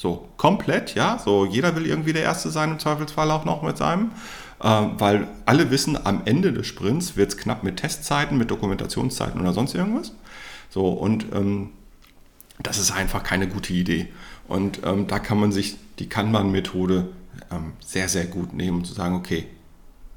So 0.00 0.28
komplett, 0.36 0.94
ja. 0.94 1.18
So 1.18 1.44
jeder 1.44 1.76
will 1.76 1.86
irgendwie 1.86 2.12
der 2.12 2.22
Erste 2.22 2.50
sein, 2.50 2.70
im 2.72 2.78
Zweifelsfall 2.78 3.30
auch 3.30 3.44
noch 3.44 3.62
mit 3.62 3.76
seinem. 3.76 4.12
Ähm, 4.62 4.92
weil 4.98 5.28
alle 5.44 5.70
wissen, 5.70 5.98
am 6.04 6.22
Ende 6.24 6.52
des 6.52 6.66
Sprints 6.66 7.16
wird 7.16 7.30
es 7.30 7.36
knapp 7.36 7.62
mit 7.62 7.76
Testzeiten, 7.76 8.38
mit 8.38 8.50
Dokumentationszeiten 8.50 9.40
oder 9.40 9.52
sonst 9.52 9.74
irgendwas. 9.74 10.12
So, 10.70 10.88
und 10.88 11.26
ähm, 11.32 11.70
das 12.60 12.78
ist 12.78 12.90
einfach 12.90 13.22
keine 13.22 13.48
gute 13.48 13.72
Idee. 13.72 14.08
Und 14.48 14.80
ähm, 14.84 15.06
da 15.06 15.18
kann 15.18 15.38
man 15.38 15.52
sich 15.52 15.76
die 15.98 16.08
Kanban-Methode 16.08 17.08
ähm, 17.50 17.72
sehr, 17.80 18.08
sehr 18.08 18.26
gut 18.26 18.52
nehmen 18.52 18.78
und 18.78 18.84
zu 18.84 18.94
sagen, 18.94 19.14
okay, 19.14 19.46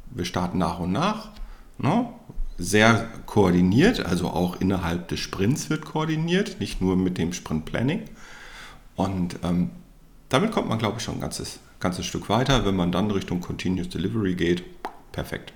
wir 0.10 0.26
starten 0.26 0.58
nach 0.58 0.80
und 0.80 0.92
nach, 0.92 1.30
ne? 1.78 2.08
sehr 2.58 3.08
koordiniert, 3.26 4.06
also 4.06 4.28
auch 4.28 4.60
innerhalb 4.60 5.08
des 5.08 5.20
Sprints 5.20 5.70
wird 5.70 5.86
koordiniert, 5.86 6.60
nicht 6.60 6.82
nur 6.82 6.96
mit 6.96 7.18
dem 7.18 7.34
Sprint-Planning. 7.34 8.04
Und 9.04 9.40
ähm, 9.44 9.72
damit 10.30 10.52
kommt 10.52 10.70
man, 10.70 10.80
glaube 10.80 10.98
ich, 10.98 11.04
schon 11.04 11.16
ein 11.16 11.22
ganzes 11.22 11.60
ganzes 11.82 12.06
Stück 12.06 12.30
weiter. 12.30 12.64
Wenn 12.66 12.76
man 12.76 12.94
dann 12.94 13.12
Richtung 13.12 13.42
Continuous 13.42 13.90
Delivery 13.90 14.36
geht, 14.36 14.64
perfekt. 15.12 15.52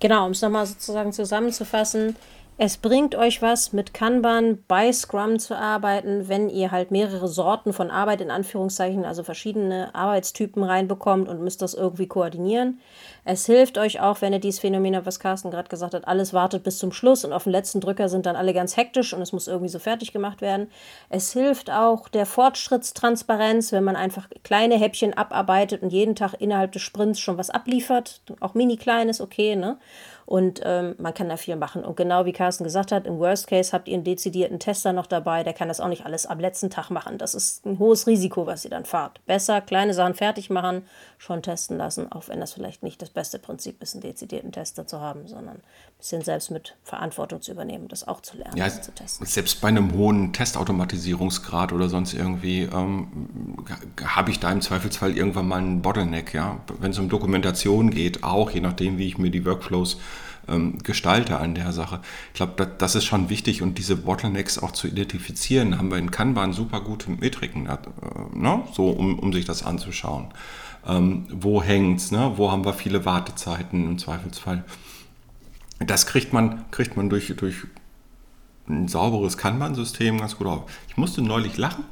Genau, 0.00 0.26
um 0.26 0.32
es 0.32 0.42
nochmal 0.42 0.66
sozusagen 0.66 1.12
zusammenzufassen, 1.12 2.16
Es 2.58 2.78
bringt 2.78 3.14
euch 3.14 3.42
was, 3.42 3.74
mit 3.74 3.92
Kanban 3.92 4.64
bei 4.66 4.90
Scrum 4.90 5.38
zu 5.38 5.54
arbeiten, 5.54 6.26
wenn 6.30 6.48
ihr 6.48 6.70
halt 6.70 6.90
mehrere 6.90 7.28
Sorten 7.28 7.74
von 7.74 7.90
Arbeit 7.90 8.22
in 8.22 8.30
Anführungszeichen, 8.30 9.04
also 9.04 9.22
verschiedene 9.24 9.94
Arbeitstypen 9.94 10.62
reinbekommt 10.62 11.28
und 11.28 11.42
müsst 11.42 11.60
das 11.60 11.74
irgendwie 11.74 12.06
koordinieren. 12.06 12.80
Es 13.26 13.44
hilft 13.44 13.76
euch 13.76 14.00
auch, 14.00 14.22
wenn 14.22 14.32
ihr 14.32 14.38
dieses 14.38 14.60
Phänomen 14.60 14.96
habt, 14.96 15.04
was 15.04 15.20
Carsten 15.20 15.50
gerade 15.50 15.68
gesagt 15.68 15.92
hat, 15.92 16.08
alles 16.08 16.32
wartet 16.32 16.62
bis 16.62 16.78
zum 16.78 16.92
Schluss 16.92 17.26
und 17.26 17.34
auf 17.34 17.44
den 17.44 17.52
letzten 17.52 17.82
Drücker 17.82 18.08
sind 18.08 18.24
dann 18.24 18.36
alle 18.36 18.54
ganz 18.54 18.78
hektisch 18.78 19.12
und 19.12 19.20
es 19.20 19.34
muss 19.34 19.48
irgendwie 19.48 19.68
so 19.68 19.78
fertig 19.78 20.14
gemacht 20.14 20.40
werden. 20.40 20.68
Es 21.10 21.34
hilft 21.34 21.70
auch 21.70 22.08
der 22.08 22.24
Fortschrittstransparenz, 22.24 23.70
wenn 23.72 23.84
man 23.84 23.96
einfach 23.96 24.30
kleine 24.44 24.78
Häppchen 24.78 25.12
abarbeitet 25.12 25.82
und 25.82 25.90
jeden 25.90 26.14
Tag 26.14 26.32
innerhalb 26.38 26.72
des 26.72 26.80
Sprints 26.80 27.20
schon 27.20 27.36
was 27.36 27.50
abliefert. 27.50 28.22
Auch 28.40 28.54
mini 28.54 28.78
kleines, 28.78 29.20
okay, 29.20 29.56
ne? 29.56 29.76
Und 30.26 30.60
ähm, 30.64 30.96
man 30.98 31.14
kann 31.14 31.28
da 31.28 31.36
viel 31.36 31.54
machen. 31.54 31.84
Und 31.84 31.96
genau 31.96 32.24
wie 32.24 32.32
Carsten 32.32 32.64
gesagt 32.64 32.90
hat, 32.90 33.06
im 33.06 33.20
Worst 33.20 33.46
Case 33.46 33.72
habt 33.72 33.86
ihr 33.86 33.94
einen 33.94 34.02
dezidierten 34.02 34.58
Tester 34.58 34.92
noch 34.92 35.06
dabei, 35.06 35.44
der 35.44 35.52
kann 35.52 35.68
das 35.68 35.78
auch 35.78 35.86
nicht 35.86 36.04
alles 36.04 36.26
am 36.26 36.40
letzten 36.40 36.68
Tag 36.68 36.90
machen. 36.90 37.16
Das 37.16 37.36
ist 37.36 37.64
ein 37.64 37.78
hohes 37.78 38.08
Risiko, 38.08 38.44
was 38.44 38.64
ihr 38.64 38.70
dann 38.70 38.84
fahrt. 38.84 39.24
Besser 39.26 39.60
kleine 39.60 39.94
Sachen 39.94 40.14
fertig 40.14 40.50
machen, 40.50 40.82
schon 41.16 41.42
testen 41.42 41.78
lassen, 41.78 42.10
auch 42.10 42.28
wenn 42.28 42.40
das 42.40 42.54
vielleicht 42.54 42.82
nicht 42.82 43.00
das 43.00 43.10
beste 43.10 43.38
Prinzip 43.38 43.80
ist, 43.80 43.94
einen 43.94 44.02
dezidierten 44.02 44.50
Tester 44.50 44.84
zu 44.84 45.00
haben, 45.00 45.28
sondern 45.28 45.58
ein 45.58 45.62
bisschen 45.98 46.22
selbst 46.22 46.50
mit 46.50 46.74
Verantwortung 46.82 47.40
zu 47.40 47.52
übernehmen, 47.52 47.86
das 47.86 48.06
auch 48.06 48.20
zu 48.20 48.36
lernen, 48.36 48.56
ja, 48.56 48.68
zu 48.68 48.92
testen. 48.92 49.26
Selbst 49.26 49.60
bei 49.60 49.68
einem 49.68 49.92
hohen 49.92 50.32
Testautomatisierungsgrad 50.32 51.72
oder 51.72 51.88
sonst 51.88 52.14
irgendwie 52.14 52.62
ähm, 52.62 53.64
habe 54.04 54.32
ich 54.32 54.40
da 54.40 54.50
im 54.50 54.60
Zweifelsfall 54.60 55.16
irgendwann 55.16 55.46
mal 55.46 55.58
einen 55.58 55.82
Bottleneck. 55.82 56.34
Ja? 56.34 56.58
Wenn 56.80 56.90
es 56.90 56.98
um 56.98 57.08
Dokumentation 57.08 57.90
geht, 57.90 58.24
auch 58.24 58.50
je 58.50 58.60
nachdem, 58.60 58.98
wie 58.98 59.06
ich 59.06 59.18
mir 59.18 59.30
die 59.30 59.46
Workflows 59.46 59.98
ähm, 60.48 60.78
gestalte 60.78 61.38
an 61.38 61.54
der 61.54 61.72
Sache. 61.72 62.00
Ich 62.28 62.34
glaube, 62.34 62.52
das, 62.56 62.68
das, 62.78 62.94
ist 62.94 63.04
schon 63.04 63.28
wichtig 63.28 63.62
und 63.62 63.78
diese 63.78 63.96
Bottlenecks 63.96 64.58
auch 64.58 64.72
zu 64.72 64.86
identifizieren, 64.86 65.78
haben 65.78 65.90
wir 65.90 65.98
in 65.98 66.10
Kanban 66.10 66.52
super 66.52 66.80
gute 66.80 67.10
Metriken, 67.10 67.66
äh, 67.66 67.76
ne? 68.34 68.62
so 68.72 68.90
um, 68.90 69.18
um 69.18 69.32
sich 69.32 69.44
das 69.44 69.62
anzuschauen. 69.62 70.28
Ähm, 70.86 71.26
wo 71.30 71.62
hängt's, 71.62 72.10
ne? 72.10 72.32
wo 72.36 72.52
haben 72.52 72.64
wir 72.64 72.74
viele 72.74 73.04
Wartezeiten 73.04 73.84
im 73.84 73.98
Zweifelsfall. 73.98 74.64
Das 75.78 76.06
kriegt 76.06 76.32
man, 76.32 76.70
kriegt 76.70 76.96
man 76.96 77.10
durch, 77.10 77.34
durch 77.36 77.66
ein 78.68 78.88
sauberes 78.88 79.36
Kanban-System 79.36 80.18
ganz 80.18 80.36
gut 80.36 80.46
auf. 80.46 80.70
Ich 80.88 80.96
musste 80.96 81.22
neulich 81.22 81.56
lachen 81.56 81.84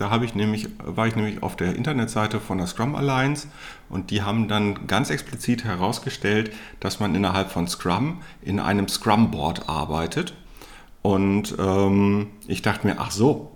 da 0.00 0.10
habe 0.10 0.24
ich 0.24 0.34
nämlich, 0.34 0.68
war 0.78 1.06
ich 1.06 1.14
nämlich 1.14 1.42
auf 1.42 1.56
der 1.56 1.76
Internetseite 1.76 2.40
von 2.40 2.58
der 2.58 2.66
Scrum 2.66 2.94
Alliance 2.94 3.48
und 3.88 4.10
die 4.10 4.22
haben 4.22 4.48
dann 4.48 4.86
ganz 4.86 5.10
explizit 5.10 5.64
herausgestellt, 5.64 6.52
dass 6.80 7.00
man 7.00 7.14
innerhalb 7.14 7.50
von 7.50 7.68
Scrum 7.68 8.22
in 8.40 8.60
einem 8.60 8.88
Scrum 8.88 9.30
Board 9.30 9.68
arbeitet. 9.68 10.34
Und 11.02 11.54
ähm, 11.58 12.28
ich 12.46 12.62
dachte 12.62 12.86
mir, 12.86 12.96
ach 12.98 13.10
so, 13.10 13.52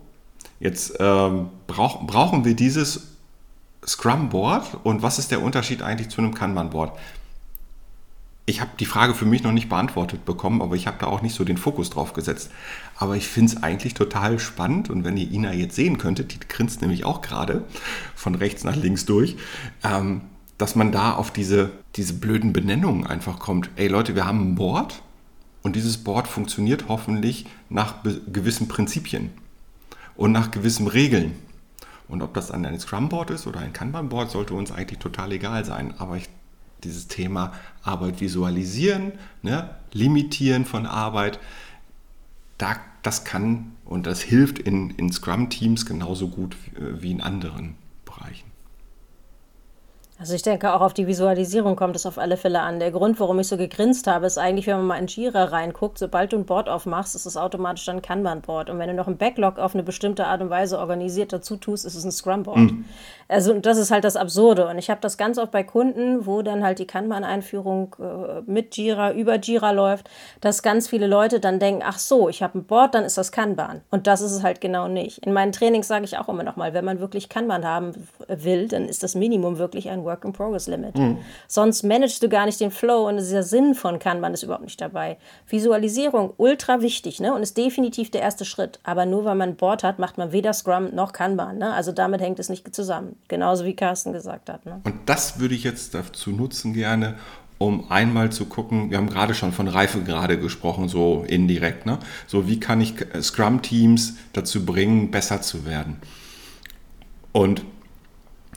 jetzt 0.61 0.97
ähm, 1.01 1.49
brauch, 1.67 2.07
brauchen 2.07 2.45
wir 2.45 2.55
dieses 2.55 3.15
Scrum 3.87 4.29
Board 4.29 4.79
und 4.83 5.03
was 5.03 5.19
ist 5.19 5.31
der 5.31 5.43
Unterschied 5.43 5.83
eigentlich 5.83 6.09
zu 6.09 6.21
einem 6.21 6.35
Kanban 6.35 6.71
Board? 6.71 6.93
Ich 8.47 8.61
habe 8.61 8.73
die 8.79 8.85
Frage 8.85 9.15
für 9.15 9.25
mich 9.25 9.43
noch 9.43 9.53
nicht 9.53 9.71
beantwortet 9.71 10.25
bekommen, 10.25 10.61
aber 10.61 10.77
ich 10.77 10.87
habe 10.87 10.99
da 11.01 11.07
auch 11.07 11.23
nicht 11.23 11.35
so 11.35 11.45
den 11.45 11.57
Fokus 11.57 11.89
drauf 11.89 12.13
gesetzt. 12.13 12.51
Aber 12.97 13.17
ich 13.17 13.27
finde 13.27 13.53
es 13.53 13.63
eigentlich 13.63 13.95
total 13.95 14.39
spannend 14.39 14.91
und 14.91 15.05
wenn 15.05 15.17
ihr 15.17 15.31
Ina 15.31 15.55
jetzt 15.55 15.77
sehen 15.77 15.97
könntet, 15.97 16.35
die 16.35 16.41
grinst 16.41 16.83
nämlich 16.83 17.05
auch 17.05 17.23
gerade 17.23 17.65
von 18.15 18.35
rechts 18.35 18.65
nach 18.65 18.77
links 18.77 19.07
durch, 19.07 19.37
ähm, 19.83 20.23
dass 20.59 20.77
man 20.77 20.93
da 20.93 21.15
auf 21.15 21.31
diese, 21.31 21.71
diese 21.97 22.13
blöden 22.15 22.53
Benennungen 22.53 23.07
einfach 23.07 23.39
kommt. 23.39 23.71
Ey 23.77 23.89
Leute, 23.89 24.15
wir 24.15 24.27
haben 24.27 24.53
ein 24.53 24.55
Board 24.57 25.03
und 25.63 25.75
dieses 25.75 25.97
Board 25.97 26.29
funktioniert 26.29 26.85
hoffentlich 26.89 27.47
nach 27.71 28.03
gewissen 28.31 28.69
Prinzipien 28.69 29.31
und 30.17 30.33
nach 30.33 30.51
gewissen 30.51 30.87
Regeln. 30.87 31.35
Und 32.07 32.21
ob 32.21 32.35
das 32.35 32.49
dann 32.49 32.67
ein 32.67 32.79
Scrum-Board 32.79 33.31
ist 33.31 33.47
oder 33.47 33.61
ein 33.61 33.73
Kanban-Board, 33.73 34.31
sollte 34.31 34.53
uns 34.53 34.71
eigentlich 34.71 34.99
total 34.99 35.33
egal 35.33 35.65
sein. 35.65 35.95
Aber 35.97 36.19
ich 36.19 36.29
dieses 36.85 37.09
Thema 37.09 37.53
Arbeit 37.83 38.21
visualisieren, 38.21 39.13
ne, 39.43 39.71
limitieren 39.93 40.65
von 40.65 40.87
Arbeit, 40.87 41.39
da, 42.59 42.77
das 43.03 43.25
kann 43.25 43.73
und 43.85 44.07
das 44.07 44.23
hilft 44.23 44.59
in, 44.59 44.91
in 44.91 45.11
Scrum-Teams 45.13 45.87
genauso 45.87 46.29
gut 46.29 46.57
wie 46.79 47.11
in 47.11 47.21
anderen. 47.21 47.77
Also 50.25 50.37
ich 50.37 50.43
denke, 50.43 50.73
auch 50.73 50.81
auf 50.81 50.95
die 50.95 51.07
Visualisierung 51.07 51.77
kommt 51.77 51.97
es 51.97 52.07
auf 52.07 52.17
alle 52.17 52.39
Fälle 52.39 52.61
an. 52.61 52.81
Der 52.81 52.91
Grund, 52.91 53.21
warum 53.21 53.41
ich 53.41 53.47
so 53.47 53.59
gegrinst 53.59 54.07
habe, 54.07 54.25
ist 54.25 54.39
eigentlich, 54.39 54.67
wenn 54.67 54.79
man 54.79 54.87
mal 54.87 54.97
in 54.97 55.07
Jira 55.07 55.45
reinguckt, 55.45 55.99
sobald 55.99 56.33
du 56.33 56.39
ein 56.39 56.47
Board 56.47 56.67
aufmachst, 56.67 57.15
ist 57.15 57.27
es 57.27 57.37
automatisch 57.37 57.85
dann 57.85 57.97
ein 57.97 58.03
Kanban-Board. 58.03 58.71
Und 58.71 58.79
wenn 58.79 58.89
du 58.89 58.95
noch 58.95 59.07
ein 59.07 59.19
Backlog 59.19 59.59
auf 59.59 59.75
eine 59.75 59.83
bestimmte 59.83 60.25
Art 60.25 60.41
und 60.41 60.49
Weise 60.49 60.79
organisiert 60.79 61.35
dazu 61.35 61.59
tust, 61.59 61.85
ist 61.85 61.95
es 61.95 62.05
ein 62.05 62.11
Scrum-Board. 62.11 62.57
Mhm. 62.57 62.87
Also 63.29 63.53
das 63.53 63.77
ist 63.77 63.91
halt 63.91 64.05
das 64.05 64.17
Absurde. 64.17 64.67
Und 64.67 64.79
ich 64.79 64.89
habe 64.89 65.03
das 65.03 65.19
ganz 65.19 65.37
oft 65.37 65.53
bei 65.53 65.63
Kunden, 65.63 66.25
wo 66.25 66.41
dann 66.41 66.65
halt 66.65 66.79
die 66.79 66.87
Kanban-Einführung 66.87 67.95
äh, 67.99 68.51
mit 68.51 68.79
Jira, 68.79 69.13
über 69.13 69.37
Jira 69.37 69.73
läuft, 69.73 70.09
dass 70.41 70.63
ganz 70.63 70.89
viele 70.89 71.07
Leute 71.07 71.39
dann 71.39 71.59
denken, 71.59 71.83
ach 71.85 71.99
so, 71.99 72.31
ich 72.31 72.43
habe 72.43 72.61
ein 72.61 72.65
Board, 72.65 72.95
dann 72.95 73.05
ist 73.05 73.19
das 73.19 73.31
Kanban. 73.31 73.83
Und 73.91 74.07
das 74.07 74.23
ist 74.23 74.33
es 74.33 74.43
halt 74.43 74.63
genau 74.63 74.89
nicht. 74.89 75.19
In 75.19 75.35
meinen 75.35 75.53
Trainings 75.53 75.87
sage 75.87 76.07
ich 76.07 76.17
auch 76.17 76.31
immer 76.31 76.45
noch 76.45 76.57
mal, 76.57 76.73
wenn 76.73 76.87
man 76.87 76.99
wirklich 76.99 77.29
Kanban 77.29 77.67
haben 77.67 77.93
will, 78.27 78.69
dann 78.69 78.89
ist 78.89 79.03
das 79.03 79.15
Minimum 79.15 79.59
wirklich 79.59 79.91
ein 79.91 80.03
Work-in-Progress-Limit. 80.15 80.97
Mhm. 80.97 81.19
Sonst 81.49 81.83
managst 81.83 82.23
du 82.23 82.29
gar 82.29 82.47
nicht 82.47 82.61
den 82.61 82.71
Flow 82.71 83.09
und 83.09 83.17
der 83.17 83.43
Sinn 83.43 83.75
von 83.75 83.99
Kanban 83.99 84.35
ist 84.35 84.43
überhaupt 84.43 84.65
nicht 84.65 84.81
dabei. 84.81 85.19
Visualisierung, 85.49 86.33
ultra 86.37 86.81
wichtig 86.81 87.21
ne? 87.21 87.35
und 87.35 87.43
ist 87.43 87.57
definitiv 87.57 88.11
der 88.11 88.23
erste 88.23 88.45
Schritt. 88.45 88.79
Aber 88.85 89.07
nur 89.07 89.25
weil 89.25 89.35
man 89.35 89.51
ein 89.51 89.57
Board 89.57 89.83
hat, 89.83 89.99
macht 89.99 90.19
man 90.19 90.33
weder 90.33 90.53
Scrum 90.53 90.95
noch 90.95 91.13
Kanban. 91.13 91.59
Ne? 91.59 91.73
Also 91.73 91.93
damit 91.93 92.21
hängt 92.21 92.39
es 92.39 92.49
nicht 92.49 92.75
zusammen. 92.75 93.17
Genauso 93.29 93.65
wie 93.65 93.75
Carsten 93.75 94.13
gesagt 94.13 94.49
hat. 94.49 94.65
Ne? 94.65 94.81
Und 94.85 94.95
das 95.07 95.39
würde 95.39 95.55
ich 95.55 95.65
jetzt 95.65 95.95
dazu 95.95 96.31
nutzen 96.31 96.73
gerne, 96.73 97.17
um 97.59 97.91
einmal 97.91 98.31
zu 98.31 98.47
gucken, 98.47 98.91
wir 98.91 98.99
haben 98.99 99.09
gerade 99.09 99.35
schon 99.35 99.53
von 99.53 99.69
Reifegrade 99.69 100.39
gesprochen, 100.39 100.89
so 100.89 101.25
indirekt, 101.27 101.87
ne? 101.87 101.99
So, 102.27 102.49
wie 102.49 102.59
kann 102.59 102.81
ich 102.81 102.95
Scrum-Teams 103.21 104.17
dazu 104.33 104.67
bringen, 104.67 105.11
besser 105.13 105.41
zu 105.41 105.65
werden? 105.65 105.99
Und 107.33 107.65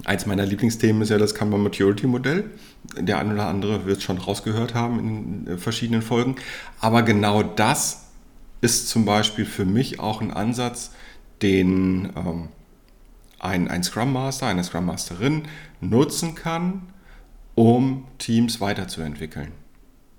Eins 0.05 0.25
meiner 0.25 0.45
Lieblingsthemen 0.45 1.01
ist 1.01 1.09
ja 1.09 1.17
das 1.17 1.33
Kanban 1.35 1.63
Maturity 1.63 2.07
Modell. 2.07 2.49
Der 2.97 3.19
eine 3.19 3.33
oder 3.33 3.47
andere 3.47 3.85
wird 3.85 3.97
es 3.97 4.03
schon 4.03 4.17
rausgehört 4.17 4.73
haben 4.73 4.99
in 4.99 5.47
äh, 5.47 5.57
verschiedenen 5.57 6.01
Folgen. 6.01 6.35
Aber 6.79 7.03
genau 7.03 7.43
das 7.43 8.05
ist 8.61 8.89
zum 8.89 9.05
Beispiel 9.05 9.45
für 9.45 9.65
mich 9.65 9.99
auch 9.99 10.21
ein 10.21 10.31
Ansatz, 10.31 10.91
den 11.41 12.11
ähm, 12.15 12.49
ein, 13.39 13.67
ein 13.67 13.83
Scrum 13.83 14.13
Master, 14.13 14.47
eine 14.47 14.63
Scrum 14.63 14.85
Masterin 14.85 15.43
nutzen 15.81 16.35
kann, 16.35 16.83
um 17.55 18.05
Teams 18.17 18.61
weiterzuentwickeln. 18.61 19.51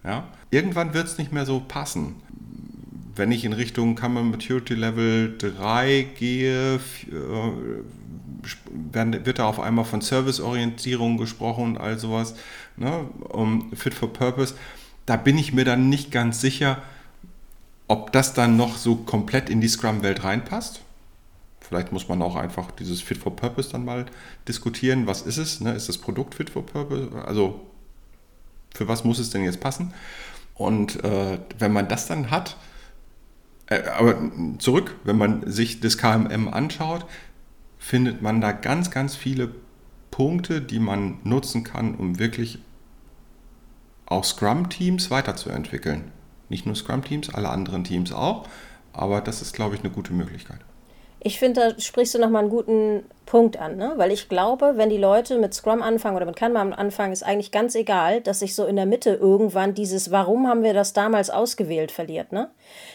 Ja? 0.04 0.28
Irgendwann 0.50 0.94
wird 0.94 1.06
es 1.06 1.18
nicht 1.18 1.32
mehr 1.32 1.46
so 1.46 1.60
passen. 1.60 2.16
Wenn 3.14 3.32
ich 3.32 3.44
in 3.44 3.52
Richtung 3.52 3.96
Kanban 3.96 4.30
Maturity 4.30 4.74
Level 4.74 5.36
3 5.38 6.06
gehe, 6.16 6.78
äh, 8.94 9.26
wird 9.26 9.38
da 9.38 9.46
auf 9.46 9.60
einmal 9.60 9.84
von 9.84 10.00
Serviceorientierung 10.00 11.16
gesprochen 11.16 11.64
und 11.64 11.78
all 11.78 11.98
sowas, 11.98 12.34
ne, 12.76 13.06
um 13.28 13.72
Fit 13.74 13.94
for 13.94 14.12
Purpose. 14.12 14.54
Da 15.06 15.16
bin 15.16 15.38
ich 15.38 15.52
mir 15.52 15.64
dann 15.64 15.88
nicht 15.88 16.10
ganz 16.10 16.40
sicher, 16.40 16.82
ob 17.86 18.12
das 18.12 18.34
dann 18.34 18.56
noch 18.56 18.76
so 18.76 18.96
komplett 18.96 19.48
in 19.48 19.60
die 19.60 19.68
Scrum-Welt 19.68 20.22
reinpasst. 20.22 20.82
Vielleicht 21.60 21.92
muss 21.92 22.08
man 22.08 22.22
auch 22.22 22.36
einfach 22.36 22.70
dieses 22.70 23.02
Fit 23.02 23.18
for 23.18 23.34
Purpose 23.34 23.70
dann 23.70 23.84
mal 23.84 24.06
diskutieren. 24.46 25.06
Was 25.06 25.22
ist 25.22 25.36
es? 25.36 25.60
Ne? 25.60 25.74
Ist 25.74 25.88
das 25.88 25.98
Produkt 25.98 26.34
Fit 26.34 26.50
for 26.50 26.64
Purpose? 26.64 27.10
Also 27.26 27.60
für 28.74 28.88
was 28.88 29.04
muss 29.04 29.18
es 29.18 29.30
denn 29.30 29.44
jetzt 29.44 29.60
passen? 29.60 29.92
Und 30.54 31.02
äh, 31.04 31.38
wenn 31.58 31.72
man 31.72 31.88
das 31.88 32.06
dann 32.06 32.30
hat, 32.30 32.56
äh, 33.66 33.82
aber 33.84 34.16
zurück, 34.58 34.94
wenn 35.04 35.18
man 35.18 35.50
sich 35.50 35.80
das 35.80 35.98
KMM 35.98 36.48
anschaut, 36.48 37.06
findet 37.88 38.20
man 38.20 38.42
da 38.42 38.52
ganz, 38.52 38.90
ganz 38.90 39.16
viele 39.16 39.50
Punkte, 40.10 40.60
die 40.60 40.78
man 40.78 41.20
nutzen 41.24 41.64
kann, 41.64 41.94
um 41.94 42.18
wirklich 42.18 42.58
auch 44.04 44.24
Scrum-Teams 44.24 45.10
weiterzuentwickeln. 45.10 46.12
Nicht 46.50 46.66
nur 46.66 46.74
Scrum-Teams, 46.74 47.30
alle 47.30 47.48
anderen 47.48 47.84
Teams 47.84 48.12
auch, 48.12 48.46
aber 48.92 49.22
das 49.22 49.40
ist, 49.40 49.54
glaube 49.54 49.74
ich, 49.74 49.80
eine 49.80 49.90
gute 49.90 50.12
Möglichkeit. 50.12 50.60
Ich 51.20 51.38
finde, 51.38 51.74
da 51.74 51.80
sprichst 51.80 52.14
du 52.14 52.18
nochmal 52.18 52.42
einen 52.42 52.50
guten 52.50 53.04
Punkt 53.26 53.58
an, 53.58 53.76
ne? 53.76 53.92
weil 53.96 54.12
ich 54.12 54.28
glaube, 54.28 54.74
wenn 54.76 54.88
die 54.88 54.96
Leute 54.96 55.38
mit 55.38 55.52
Scrum 55.52 55.82
anfangen 55.82 56.16
oder 56.16 56.24
mit 56.24 56.36
Kanban 56.36 56.72
anfangen, 56.72 57.12
ist 57.12 57.24
eigentlich 57.24 57.50
ganz 57.50 57.74
egal, 57.74 58.20
dass 58.20 58.38
sich 58.38 58.54
so 58.54 58.64
in 58.64 58.76
der 58.76 58.86
Mitte 58.86 59.10
irgendwann 59.14 59.74
dieses 59.74 60.10
Warum 60.10 60.48
haben 60.48 60.62
wir 60.62 60.72
das 60.72 60.92
damals 60.92 61.28
ausgewählt 61.28 61.90
verliert. 61.90 62.32
Ne? 62.32 62.48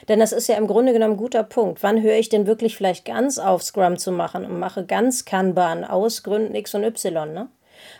Denn 0.08 0.20
das 0.20 0.32
ist 0.32 0.48
ja 0.48 0.56
im 0.56 0.68
Grunde 0.68 0.94
genommen 0.94 1.14
ein 1.14 1.18
guter 1.18 1.44
Punkt. 1.44 1.84
Wann 1.84 2.02
höre 2.02 2.16
ich 2.16 2.30
denn 2.30 2.48
wirklich 2.48 2.76
vielleicht 2.76 3.06
ganz 3.06 3.38
auf 3.38 3.62
Scrum 3.62 3.98
zu 3.98 4.12
machen 4.12 4.46
und 4.46 4.58
mache 4.58 4.86
ganz 4.86 5.26
Kanban 5.26 5.84
aus 5.84 6.24
Gründen 6.24 6.56
X 6.56 6.74
und 6.74 6.84
Y? 6.84 7.34
Ne? 7.34 7.50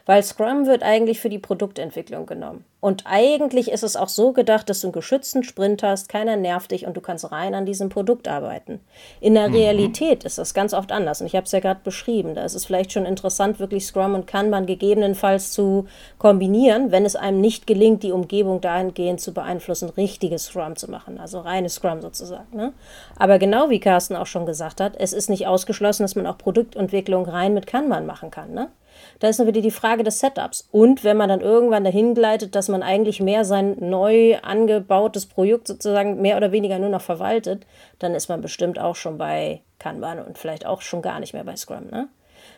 Weil 0.06 0.22
Scrum 0.22 0.66
wird 0.66 0.84
eigentlich 0.84 1.22
für 1.22 1.30
die 1.30 1.40
Produktentwicklung 1.40 2.26
genommen. 2.26 2.66
Und 2.82 3.04
eigentlich 3.06 3.72
ist 3.72 3.84
es 3.84 3.96
auch 3.96 4.10
so 4.10 4.34
gedacht, 4.34 4.70
dass 4.70 4.82
du 4.82 4.88
einen 4.88 4.92
geschützten 4.92 5.44
Sprint 5.44 5.84
hast, 5.84 6.10
keiner 6.10 6.36
nervt 6.36 6.72
dich 6.72 6.86
und 6.86 6.98
du 6.98 7.00
kannst 7.00 7.32
rein 7.32 7.56
an 7.56 7.66
diesem 7.66 7.88
Produkt 7.88 8.28
arbeiten. 8.28 8.82
In 9.22 9.36
der 9.36 9.48
mhm. 9.48 9.56
Realität 9.56 10.26
ist 10.26 10.38
das 10.38 10.54
ganz 10.54 10.74
oft 10.74 10.92
anders. 10.92 11.22
Und 11.22 11.28
ich 11.28 11.38
habe 11.38 11.46
es 11.46 11.54
ja 11.54 11.62
gerade 11.62 11.80
beschrieben. 11.82 12.36
Da 12.36 12.44
ist 12.44 12.56
es 12.56 12.66
vielleicht 12.66 12.92
schon 12.92 13.06
interessant, 13.06 13.62
wirklich 13.62 13.86
Scrum 13.86 14.16
und 14.16 14.28
Kanban 14.28 14.66
gegebenenfalls 14.66 15.54
zu 15.54 15.88
kombinieren, 16.18 16.92
wenn 16.92 17.06
es 17.06 17.16
einem 17.16 17.40
nicht 17.40 17.68
gelingt, 17.68 18.04
die 18.04 18.12
Umgebung 18.12 18.60
dahingehend 18.60 19.22
zu 19.22 19.34
beeinflussen, 19.34 19.90
richtiges 19.92 20.48
Scrum 20.48 20.76
zu 20.76 20.92
machen. 20.92 21.22
Also 21.22 21.40
reines 21.40 21.76
Scrum 21.76 22.02
sozusagen. 22.02 22.54
Ne? 22.54 22.74
Aber 23.16 23.40
genau 23.40 23.70
wie 23.70 23.80
Carsten 23.80 24.18
auch 24.18 24.28
schon 24.28 24.46
gesagt 24.46 24.82
hat, 24.82 24.98
es 24.98 25.14
ist 25.14 25.30
nicht 25.30 25.48
ausgeschlossen, 25.48 26.04
dass 26.04 26.16
man 26.16 26.28
auch 26.28 26.38
Produktentwicklung 26.38 27.24
rein 27.30 27.54
mit 27.54 27.66
Kanban 27.66 28.06
machen 28.06 28.30
kann. 28.30 28.54
Ne? 28.54 28.68
Da 29.20 29.30
ist 29.30 29.40
nur 29.40 29.48
wieder 29.48 29.62
die 29.62 29.72
Frage 29.72 30.04
des 30.04 30.20
Setups. 30.20 30.68
Und 30.72 31.04
wenn 31.04 31.18
man 31.18 31.30
dann 31.30 31.42
irgendwann 31.42 31.84
dahin 31.84 32.14
gleitet, 32.14 32.56
dass 32.56 32.70
man 32.70 32.84
eigentlich 32.84 33.20
mehr 33.20 33.46
sein 33.46 33.78
neu 33.80 34.38
angebautes 34.42 35.26
Projekt 35.26 35.68
sozusagen 35.68 36.22
mehr 36.22 36.38
oder 36.38 36.52
weniger 36.52 36.80
nur 36.80 36.90
noch 36.90 37.02
verwaltet, 37.02 37.66
dann 38.00 38.16
ist 38.16 38.30
man 38.30 38.42
bestimmt 38.42 38.80
auch 38.80 38.96
schon 38.96 39.18
bei 39.18 39.62
Kanban 39.80 40.20
und 40.20 40.38
vielleicht 40.38 40.66
auch 40.66 40.82
schon 40.82 41.02
gar 41.02 41.20
nicht 41.20 41.34
mehr 41.34 41.44
bei 41.44 41.56
Scrum. 41.56 41.88
Ne? 41.92 42.08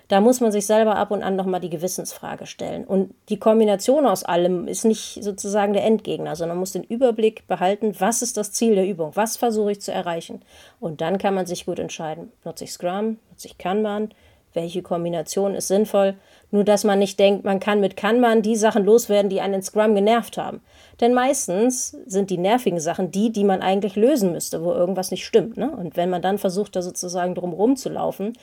Da 0.08 0.22
muss 0.22 0.40
man 0.40 0.52
sich 0.52 0.68
selber 0.68 0.98
ab 0.98 1.10
und 1.10 1.24
an 1.24 1.36
nochmal 1.36 1.60
die 1.60 1.70
Gewissensfrage 1.70 2.46
stellen. 2.46 2.86
Und 2.86 3.16
die 3.30 3.40
Kombination 3.40 4.06
aus 4.06 4.24
allem 4.24 4.68
ist 4.68 4.86
nicht 4.86 5.24
sozusagen 5.24 5.74
der 5.74 5.84
Endgegner, 5.84 6.36
sondern 6.36 6.58
man 6.58 6.62
muss 6.62 6.74
den 6.74 6.84
Überblick 6.84 7.48
behalten, 7.48 7.96
was 8.00 8.22
ist 8.22 8.38
das 8.38 8.52
Ziel 8.52 8.76
der 8.76 8.88
Übung, 8.88 9.12
was 9.16 9.38
versuche 9.38 9.72
ich 9.72 9.82
zu 9.82 9.92
erreichen. 9.92 10.44
Und 10.80 11.02
dann 11.02 11.18
kann 11.18 11.34
man 11.34 11.48
sich 11.48 11.66
gut 11.66 11.80
entscheiden, 11.80 12.32
nutze 12.44 12.66
ich 12.66 12.74
Scrum, 12.74 13.18
nutze 13.32 13.48
ich 13.48 13.58
Kanban, 13.58 14.10
welche 14.56 14.82
Kombination 14.82 15.56
ist 15.56 15.68
sinnvoll. 15.68 16.16
Nur 16.52 16.64
dass 16.64 16.84
man 16.84 17.00
nicht 17.00 17.20
denkt, 17.20 17.44
man 17.44 17.60
kann 17.60 17.82
mit 17.82 17.98
Kanban 17.98 18.42
die 18.42 18.56
Sachen 18.56 18.86
loswerden, 18.86 19.30
die 19.30 19.42
einen 19.42 19.56
in 19.56 19.62
Scrum 19.62 19.96
genervt 19.96 20.38
haben. 20.38 20.62
Denn 21.02 21.14
meistens 21.14 21.98
sind 22.06 22.30
die 22.30 22.38
nervigen 22.38 22.80
Sachen 22.80 23.12
die, 23.12 23.32
die 23.32 23.44
man 23.44 23.62
eigentlich 23.62 23.96
lösen 23.96 24.32
müsste, 24.32 24.64
wo 24.64 24.72
irgendwas 24.72 25.12
nicht 25.12 25.26
stimmt. 25.26 25.58
Ne? 25.58 25.70
Und 25.70 25.98
wenn 25.98 26.10
man 26.10 26.22
dann 26.22 26.38
versucht, 26.38 26.76
da 26.76 26.82
sozusagen 26.82 27.36
drumherum 27.36 27.76
zu 27.76 27.90
laufen, 27.90 28.34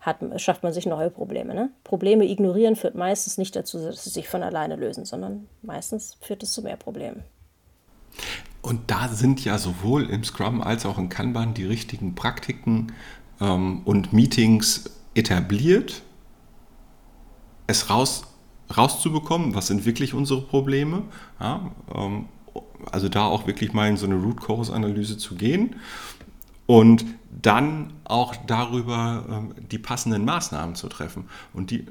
hat, 0.00 0.18
schafft 0.40 0.62
man 0.62 0.72
sich 0.72 0.86
neue 0.86 1.10
Probleme. 1.10 1.54
Ne? 1.54 1.70
Probleme 1.82 2.24
ignorieren 2.24 2.76
führt 2.76 2.94
meistens 2.94 3.38
nicht 3.38 3.56
dazu, 3.56 3.78
dass 3.78 4.04
sie 4.04 4.10
sich 4.10 4.28
von 4.28 4.42
alleine 4.42 4.76
lösen, 4.76 5.04
sondern 5.04 5.48
meistens 5.62 6.16
führt 6.20 6.42
es 6.42 6.52
zu 6.52 6.62
mehr 6.62 6.76
Problemen. 6.76 7.24
Und 8.62 8.90
da 8.90 9.08
sind 9.08 9.44
ja 9.44 9.58
sowohl 9.58 10.10
im 10.10 10.24
Scrum 10.24 10.60
als 10.60 10.86
auch 10.86 10.98
in 10.98 11.08
Kanban 11.08 11.54
die 11.54 11.64
richtigen 11.64 12.14
Praktiken 12.14 12.92
ähm, 13.40 13.82
und 13.84 14.12
Meetings 14.12 14.90
etabliert, 15.16 16.02
es 17.66 17.90
raus, 17.90 18.24
rauszubekommen, 18.76 19.54
was 19.54 19.68
sind 19.68 19.84
wirklich 19.84 20.14
unsere 20.14 20.42
Probleme. 20.42 21.02
Ja, 21.40 21.72
ähm, 21.94 22.26
also 22.92 23.08
da 23.08 23.24
auch 23.24 23.46
wirklich 23.46 23.72
mal 23.72 23.88
in 23.88 23.96
so 23.96 24.06
eine 24.06 24.16
Root 24.16 24.40
Cause 24.40 24.72
Analyse 24.72 25.18
zu 25.18 25.34
gehen 25.34 25.76
und 26.66 27.04
dann 27.30 27.92
auch 28.04 28.34
darüber 28.46 29.24
ähm, 29.28 29.54
die 29.70 29.78
passenden 29.78 30.24
Maßnahmen 30.24 30.74
zu 30.74 30.88
treffen. 30.88 31.24
Und 31.52 31.70
die, 31.70 31.86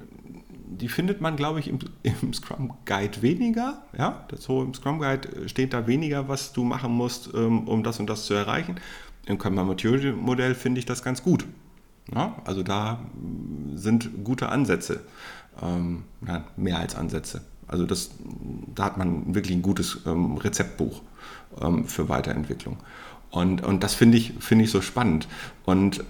die 0.50 0.88
findet 0.88 1.22
man, 1.22 1.36
glaube 1.36 1.60
ich, 1.60 1.68
im, 1.68 1.80
im, 2.04 2.34
Scrum 2.34 2.74
Guide 2.86 3.22
weniger. 3.22 3.84
Ja, 3.98 4.26
das 4.30 4.48
im 4.48 4.74
Scrum 4.74 5.00
Guide 5.00 5.48
steht 5.48 5.74
da 5.74 5.88
weniger, 5.88 6.28
was 6.28 6.54
du 6.54 6.64
machen 6.64 6.92
musst, 6.94 7.32
ähm, 7.34 7.68
um 7.68 7.84
das 7.84 8.00
und 8.00 8.08
das 8.08 8.26
zu 8.26 8.34
erreichen. 8.34 8.80
Im 9.26 9.38
Kanban 9.38 9.68
Material 9.68 10.14
Modell 10.14 10.56
finde 10.56 10.80
ich 10.80 10.86
das 10.86 11.04
ganz 11.04 11.24
gut. 11.24 11.46
Ja, 12.14 12.36
also 12.46 12.62
da 12.62 13.00
sind 13.74 14.24
gute 14.24 14.50
Ansätze, 14.50 15.02
ähm, 15.62 16.04
ja, 16.28 16.44
mehr 16.56 16.80
als 16.80 16.96
Ansätze. 16.96 17.42
Also 17.68 17.86
das, 17.86 18.12
da 18.76 18.86
hat 18.86 18.98
man 18.98 19.34
wirklich 19.34 19.56
ein 19.58 19.64
gutes 19.64 20.02
ähm, 20.06 20.38
Rezeptbuch 20.38 21.02
ähm, 21.62 21.86
für 21.86 22.10
Weiterentwicklung. 22.10 22.78
Und, 23.32 23.64
und 23.64 23.84
das 23.84 23.96
finde 23.96 24.18
ich, 24.18 24.34
find 24.40 24.62
ich 24.62 24.70
so 24.70 24.82
spannend. 24.82 25.28
Und 25.66 26.04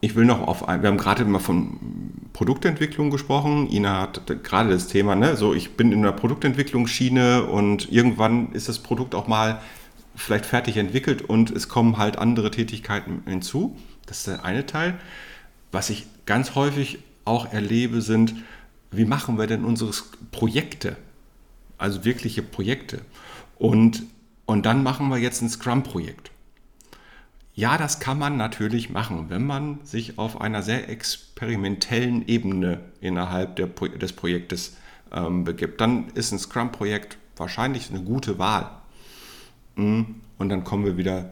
ich 0.00 0.14
will 0.14 0.24
noch 0.24 0.40
auf 0.46 0.68
ein, 0.68 0.82
wir 0.82 0.88
haben 0.88 0.96
gerade 0.96 1.22
immer 1.22 1.40
von 1.40 1.78
Produktentwicklung 2.32 3.10
gesprochen. 3.10 3.70
Ina 3.70 4.00
hat 4.00 4.22
gerade 4.42 4.70
das 4.70 4.88
Thema, 4.88 5.14
ne, 5.14 5.36
so 5.36 5.54
ich 5.54 5.76
bin 5.76 5.92
in 5.92 6.02
der 6.02 6.12
Produktentwicklungsschiene 6.12 7.44
und 7.44 7.90
irgendwann 7.90 8.52
ist 8.52 8.68
das 8.68 8.78
Produkt 8.78 9.14
auch 9.14 9.28
mal 9.28 9.60
vielleicht 10.16 10.46
fertig 10.46 10.76
entwickelt 10.76 11.22
und 11.22 11.50
es 11.50 11.68
kommen 11.68 11.98
halt 11.98 12.18
andere 12.18 12.50
Tätigkeiten 12.50 13.22
hinzu. 13.26 13.76
Das 14.06 14.18
ist 14.18 14.26
der 14.26 14.44
eine 14.44 14.66
Teil. 14.66 14.98
Was 15.72 15.90
ich 15.90 16.06
ganz 16.26 16.54
häufig 16.54 16.98
auch 17.24 17.52
erlebe, 17.52 18.02
sind, 18.02 18.34
wie 18.90 19.06
machen 19.06 19.38
wir 19.38 19.46
denn 19.46 19.64
unsere 19.64 19.90
Projekte? 20.30 20.96
Also 21.78 22.04
wirkliche 22.04 22.42
Projekte. 22.42 23.00
Und, 23.58 24.02
und 24.44 24.66
dann 24.66 24.82
machen 24.82 25.08
wir 25.08 25.18
jetzt 25.18 25.40
ein 25.40 25.48
Scrum-Projekt. 25.48 26.30
Ja, 27.54 27.76
das 27.76 28.00
kann 28.00 28.18
man 28.18 28.36
natürlich 28.36 28.90
machen, 28.90 29.26
wenn 29.28 29.46
man 29.46 29.78
sich 29.84 30.18
auf 30.18 30.40
einer 30.40 30.62
sehr 30.62 30.88
experimentellen 30.88 32.26
Ebene 32.26 32.80
innerhalb 33.00 33.56
der, 33.56 33.66
des 33.66 34.12
Projektes 34.12 34.76
ähm, 35.12 35.44
begibt. 35.44 35.80
Dann 35.80 36.08
ist 36.14 36.32
ein 36.32 36.38
Scrum-Projekt 36.38 37.18
wahrscheinlich 37.36 37.90
eine 37.90 38.00
gute 38.00 38.38
Wahl. 38.38 38.70
Mm, 39.76 40.02
und 40.38 40.48
dann 40.48 40.64
kommen 40.64 40.84
wir 40.84 40.96
wieder 40.96 41.30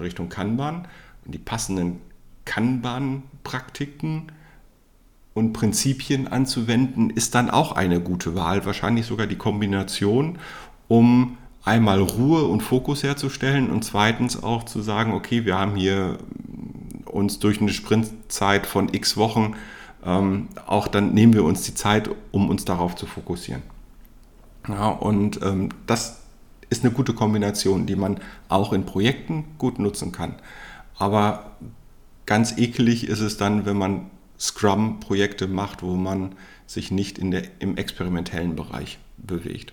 Richtung 0.00 0.28
Kanban. 0.28 0.88
Und 1.24 1.34
die 1.34 1.38
passenden 1.38 2.00
Kanban-Praktiken 2.48 4.32
und 5.34 5.52
Prinzipien 5.52 6.26
anzuwenden, 6.26 7.10
ist 7.10 7.34
dann 7.34 7.50
auch 7.50 7.72
eine 7.72 8.00
gute 8.00 8.34
Wahl. 8.34 8.64
Wahrscheinlich 8.64 9.06
sogar 9.06 9.26
die 9.26 9.36
Kombination, 9.36 10.38
um 10.88 11.36
einmal 11.62 12.00
Ruhe 12.00 12.44
und 12.44 12.62
Fokus 12.62 13.02
herzustellen 13.02 13.70
und 13.70 13.84
zweitens 13.84 14.42
auch 14.42 14.64
zu 14.64 14.80
sagen, 14.80 15.12
okay, 15.12 15.44
wir 15.44 15.58
haben 15.58 15.76
hier 15.76 16.18
uns 17.04 17.38
durch 17.38 17.60
eine 17.60 17.70
Sprintzeit 17.70 18.66
von 18.66 18.92
x 18.92 19.18
Wochen, 19.18 19.54
ähm, 20.04 20.48
auch 20.66 20.88
dann 20.88 21.12
nehmen 21.12 21.34
wir 21.34 21.44
uns 21.44 21.62
die 21.62 21.74
Zeit, 21.74 22.08
um 22.32 22.48
uns 22.48 22.64
darauf 22.64 22.96
zu 22.96 23.06
fokussieren. 23.06 23.62
Ja, 24.66 24.88
und 24.88 25.40
ähm, 25.42 25.68
das 25.86 26.22
ist 26.70 26.84
eine 26.84 26.94
gute 26.94 27.12
Kombination, 27.12 27.84
die 27.84 27.96
man 27.96 28.20
auch 28.48 28.72
in 28.72 28.86
Projekten 28.86 29.44
gut 29.58 29.78
nutzen 29.78 30.12
kann. 30.12 30.36
Aber 30.98 31.52
Ganz 32.28 32.58
ekelig 32.58 33.08
ist 33.08 33.20
es 33.20 33.38
dann, 33.38 33.64
wenn 33.64 33.78
man 33.78 34.10
Scrum-Projekte 34.38 35.46
macht, 35.46 35.82
wo 35.82 35.94
man 35.94 36.34
sich 36.66 36.90
nicht 36.90 37.16
in 37.16 37.30
der, 37.30 37.44
im 37.58 37.78
experimentellen 37.78 38.54
Bereich 38.54 38.98
bewegt. 39.16 39.72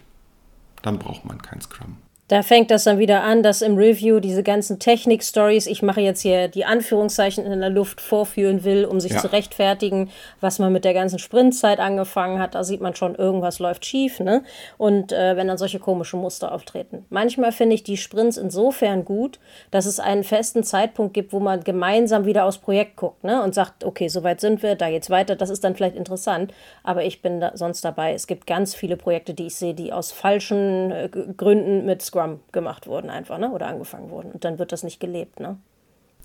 Dann 0.81 0.97
braucht 0.97 1.25
man 1.25 1.41
kein 1.41 1.59
Scrum. 1.59 1.97
Da 2.27 2.41
fängt 2.41 2.71
das 2.71 2.85
dann 2.85 2.97
wieder 2.97 3.21
an, 3.21 3.43
dass 3.43 3.61
im 3.61 3.77
Review 3.77 4.19
diese 4.19 4.41
ganzen 4.41 4.79
Technik-Stories, 4.79 5.67
ich 5.67 5.83
mache 5.83 6.01
jetzt 6.01 6.21
hier 6.21 6.47
die 6.47 6.65
Anführungszeichen 6.65 7.45
in 7.45 7.59
der 7.59 7.69
Luft, 7.69 8.01
vorführen 8.01 8.63
will, 8.63 8.85
um 8.85 8.99
sich 8.99 9.11
ja. 9.11 9.19
zu 9.19 9.31
rechtfertigen, 9.31 10.09
was 10.41 10.57
man 10.57 10.73
mit 10.73 10.85
der 10.85 10.95
ganzen 10.95 11.19
Sprintzeit 11.19 11.79
angefangen 11.79 12.39
hat. 12.39 12.55
Da 12.55 12.63
sieht 12.63 12.81
man 12.81 12.95
schon, 12.95 13.13
irgendwas 13.13 13.59
läuft 13.59 13.85
schief. 13.85 14.19
Ne? 14.19 14.43
Und 14.79 15.11
äh, 15.11 15.37
wenn 15.37 15.47
dann 15.47 15.59
solche 15.59 15.77
komischen 15.77 16.19
Muster 16.19 16.51
auftreten. 16.51 17.05
Manchmal 17.09 17.51
finde 17.51 17.75
ich 17.75 17.83
die 17.83 17.97
Sprints 17.97 18.37
insofern 18.37 19.05
gut, 19.05 19.39
dass 19.69 19.85
es 19.85 19.99
einen 19.99 20.23
festen 20.23 20.63
Zeitpunkt 20.63 21.13
gibt, 21.13 21.31
wo 21.31 21.39
man 21.39 21.63
gemeinsam 21.63 22.25
wieder 22.25 22.45
aufs 22.45 22.57
Projekt 22.57 22.95
guckt 22.95 23.23
ne? 23.23 23.43
und 23.43 23.53
sagt, 23.53 23.83
okay, 23.83 24.07
soweit 24.07 24.41
sind 24.41 24.63
wir, 24.63 24.73
da 24.73 24.89
geht's 24.89 25.11
weiter. 25.11 25.35
Das 25.35 25.51
ist 25.51 25.63
dann 25.63 25.75
vielleicht 25.75 25.95
interessant, 25.95 26.51
aber 26.83 27.03
ich 27.03 27.21
bin 27.21 27.39
da 27.39 27.51
sonst 27.53 27.85
dabei. 27.85 28.13
Es 28.13 28.25
gibt 28.25 28.47
ganz 28.47 28.73
viele 28.73 28.97
Projekte, 28.97 29.35
die 29.35 29.45
ich 29.45 29.55
sehe, 29.55 29.75
die 29.75 29.93
aus 29.93 30.11
falschen 30.11 30.91
äh, 30.91 31.09
Gründen 31.37 31.85
mit 31.85 32.01
Scrum 32.15 32.39
gemacht 32.51 32.87
wurden 32.87 33.09
einfach, 33.09 33.37
ne? 33.37 33.51
Oder 33.51 33.67
angefangen 33.67 34.09
wurden. 34.09 34.31
Und 34.31 34.45
dann 34.45 34.57
wird 34.57 34.71
das 34.71 34.83
nicht 34.83 34.99
gelebt, 34.99 35.39
ne? 35.39 35.57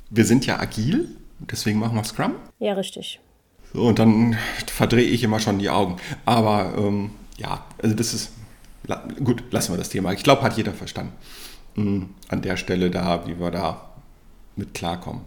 Wir 0.09 0.25
sind 0.25 0.47
ja 0.47 0.59
agil, 0.59 1.09
deswegen 1.41 1.79
machen 1.79 1.97
wir 1.97 2.05
Scrum. 2.05 2.37
Ja, 2.59 2.75
richtig. 2.75 3.21
So, 3.73 3.83
und 3.83 3.99
dann 3.99 4.37
verdrehe 4.67 5.05
ich 5.05 5.23
immer 5.23 5.41
schon 5.41 5.59
die 5.59 5.71
Augen. 5.71 5.97
Aber 6.25 6.75
ähm, 6.77 7.11
ja, 7.39 7.65
also 7.83 7.95
das 7.95 8.15
ist. 8.15 8.33
Gut, 9.23 9.45
lassen 9.51 9.73
wir 9.73 9.79
das 9.79 9.89
Thema. 9.89 10.13
Ich 10.13 10.23
glaube, 10.23 10.43
hat 10.43 10.57
jeder 10.57 10.73
verstanden. 10.73 11.13
Mhm, 11.77 12.11
an 12.29 12.43
der 12.43 12.57
Stelle 12.57 12.91
da, 12.91 13.27
wie 13.27 13.39
wir 13.39 13.51
da 13.51 13.91
mit 14.57 14.75
klarkommen. 14.75 15.23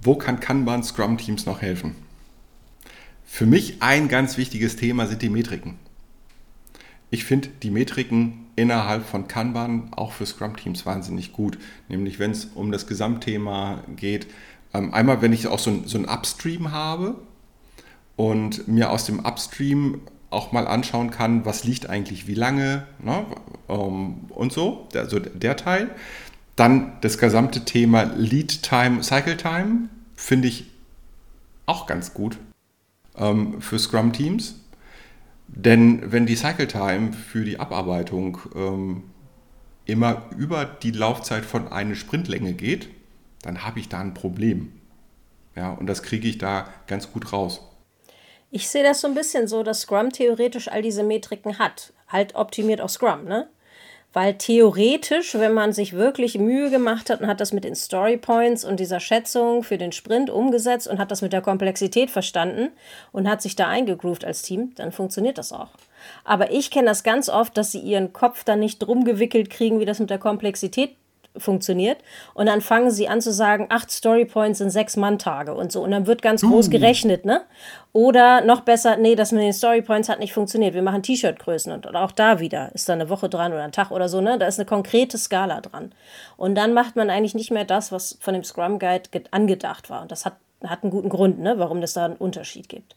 Wo 0.00 0.14
kann 0.14 0.40
Kanban 0.40 0.82
Scrum-Teams 0.82 1.46
noch 1.46 1.62
helfen? 1.62 1.94
Für 3.24 3.46
mich 3.46 3.82
ein 3.82 4.08
ganz 4.08 4.36
wichtiges 4.36 4.76
Thema 4.76 5.06
sind 5.06 5.22
die 5.22 5.28
Metriken. 5.28 5.78
Ich 7.10 7.24
finde 7.24 7.48
die 7.62 7.70
Metriken 7.70 8.47
innerhalb 8.58 9.06
von 9.06 9.28
Kanban 9.28 9.88
auch 9.92 10.12
für 10.12 10.26
Scrum-Teams 10.26 10.84
wahnsinnig 10.84 11.32
gut. 11.32 11.58
Nämlich 11.88 12.18
wenn 12.18 12.32
es 12.32 12.46
um 12.54 12.72
das 12.72 12.86
Gesamtthema 12.86 13.82
geht. 13.96 14.26
Ähm, 14.74 14.92
einmal, 14.92 15.22
wenn 15.22 15.32
ich 15.32 15.46
auch 15.46 15.58
so 15.58 15.70
ein, 15.70 15.86
so 15.86 15.96
ein 15.96 16.04
Upstream 16.04 16.72
habe 16.72 17.14
und 18.16 18.68
mir 18.68 18.90
aus 18.90 19.06
dem 19.06 19.20
Upstream 19.20 20.00
auch 20.30 20.52
mal 20.52 20.66
anschauen 20.66 21.10
kann, 21.10 21.46
was 21.46 21.64
liegt 21.64 21.88
eigentlich 21.88 22.26
wie 22.26 22.34
lange 22.34 22.86
ne, 23.02 23.24
ähm, 23.68 24.24
und 24.28 24.52
so, 24.52 24.88
also 24.94 25.18
der 25.18 25.56
Teil. 25.56 25.90
Dann 26.56 26.92
das 27.00 27.18
gesamte 27.18 27.64
Thema 27.64 28.02
Lead 28.02 28.62
Time, 28.62 29.02
Cycle 29.02 29.36
Time 29.36 29.88
finde 30.16 30.48
ich 30.48 30.66
auch 31.64 31.86
ganz 31.86 32.12
gut 32.12 32.38
ähm, 33.16 33.62
für 33.62 33.78
Scrum-Teams 33.78 34.56
Denn 35.48 36.12
wenn 36.12 36.26
die 36.26 36.36
Cycle 36.36 36.68
Time 36.68 37.12
für 37.12 37.44
die 37.44 37.58
Abarbeitung 37.58 38.38
ähm, 38.54 39.02
immer 39.86 40.26
über 40.36 40.64
die 40.64 40.90
Laufzeit 40.90 41.44
von 41.44 41.68
einer 41.68 41.94
Sprintlänge 41.94 42.52
geht, 42.52 42.88
dann 43.42 43.64
habe 43.64 43.80
ich 43.80 43.88
da 43.88 44.00
ein 44.00 44.14
Problem. 44.14 44.72
Ja, 45.56 45.72
und 45.72 45.86
das 45.86 46.02
kriege 46.02 46.28
ich 46.28 46.38
da 46.38 46.68
ganz 46.86 47.10
gut 47.10 47.32
raus. 47.32 47.62
Ich 48.50 48.68
sehe 48.68 48.82
das 48.82 49.00
so 49.00 49.08
ein 49.08 49.14
bisschen 49.14 49.48
so, 49.48 49.62
dass 49.62 49.80
Scrum 49.80 50.10
theoretisch 50.10 50.68
all 50.68 50.82
diese 50.82 51.02
Metriken 51.02 51.58
hat. 51.58 51.92
Halt 52.06 52.34
optimiert 52.34 52.80
auf 52.80 52.90
Scrum, 52.90 53.24
ne? 53.24 53.48
Weil 54.12 54.34
theoretisch, 54.34 55.34
wenn 55.34 55.52
man 55.52 55.72
sich 55.72 55.92
wirklich 55.92 56.38
Mühe 56.38 56.70
gemacht 56.70 57.10
hat 57.10 57.20
und 57.20 57.26
hat 57.26 57.40
das 57.40 57.52
mit 57.52 57.64
den 57.64 57.74
Story 57.74 58.16
Points 58.16 58.64
und 58.64 58.80
dieser 58.80 59.00
Schätzung 59.00 59.62
für 59.62 59.76
den 59.76 59.92
Sprint 59.92 60.30
umgesetzt 60.30 60.88
und 60.88 60.98
hat 60.98 61.10
das 61.10 61.20
mit 61.20 61.32
der 61.32 61.42
Komplexität 61.42 62.10
verstanden 62.10 62.70
und 63.12 63.28
hat 63.28 63.42
sich 63.42 63.54
da 63.54 63.68
eingegroovt 63.68 64.24
als 64.24 64.42
Team, 64.42 64.72
dann 64.76 64.92
funktioniert 64.92 65.36
das 65.36 65.52
auch. 65.52 65.70
Aber 66.24 66.50
ich 66.52 66.70
kenne 66.70 66.88
das 66.88 67.02
ganz 67.02 67.28
oft, 67.28 67.56
dass 67.58 67.72
sie 67.72 67.80
ihren 67.80 68.12
Kopf 68.14 68.44
dann 68.44 68.60
nicht 68.60 68.78
drum 68.78 69.04
gewickelt 69.04 69.50
kriegen, 69.50 69.78
wie 69.78 69.84
das 69.84 69.98
mit 69.98 70.10
der 70.10 70.18
Komplexität 70.18 70.96
funktioniert. 71.36 71.98
Und 72.34 72.46
dann 72.46 72.60
fangen 72.60 72.90
sie 72.90 73.08
an 73.08 73.20
zu 73.20 73.32
sagen, 73.32 73.66
acht 73.70 73.90
Storypoints 73.90 74.58
sind 74.58 74.70
sechs 74.70 74.96
Mann-Tage 74.96 75.54
und 75.54 75.72
so. 75.72 75.82
Und 75.82 75.90
dann 75.90 76.06
wird 76.06 76.22
ganz 76.22 76.42
uh. 76.42 76.48
groß 76.48 76.70
gerechnet, 76.70 77.24
ne? 77.24 77.42
Oder 77.92 78.42
noch 78.42 78.60
besser, 78.60 78.96
nee, 78.96 79.14
das 79.14 79.32
mit 79.32 79.42
den 79.42 79.52
Storypoints 79.52 80.08
hat 80.08 80.20
nicht 80.20 80.32
funktioniert. 80.32 80.74
Wir 80.74 80.82
machen 80.82 81.02
T-Shirt-Größen 81.02 81.72
und 81.72 81.94
auch 81.94 82.12
da 82.12 82.38
wieder 82.40 82.70
ist 82.74 82.88
da 82.88 82.92
eine 82.92 83.08
Woche 83.08 83.28
dran 83.28 83.52
oder 83.52 83.62
ein 83.62 83.72
Tag 83.72 83.90
oder 83.90 84.08
so, 84.08 84.20
ne? 84.20 84.38
Da 84.38 84.46
ist 84.46 84.58
eine 84.58 84.66
konkrete 84.66 85.18
Skala 85.18 85.60
dran. 85.60 85.92
Und 86.36 86.54
dann 86.54 86.74
macht 86.74 86.96
man 86.96 87.10
eigentlich 87.10 87.34
nicht 87.34 87.50
mehr 87.50 87.64
das, 87.64 87.92
was 87.92 88.18
von 88.20 88.34
dem 88.34 88.44
Scrum 88.44 88.78
Guide 88.78 89.08
angedacht 89.30 89.90
war. 89.90 90.02
Und 90.02 90.10
das 90.12 90.24
hat, 90.24 90.36
hat 90.64 90.82
einen 90.82 90.90
guten 90.90 91.08
Grund, 91.08 91.38
ne? 91.38 91.58
Warum 91.58 91.80
das 91.80 91.94
da 91.94 92.04
einen 92.04 92.16
Unterschied 92.16 92.68
gibt. 92.68 92.96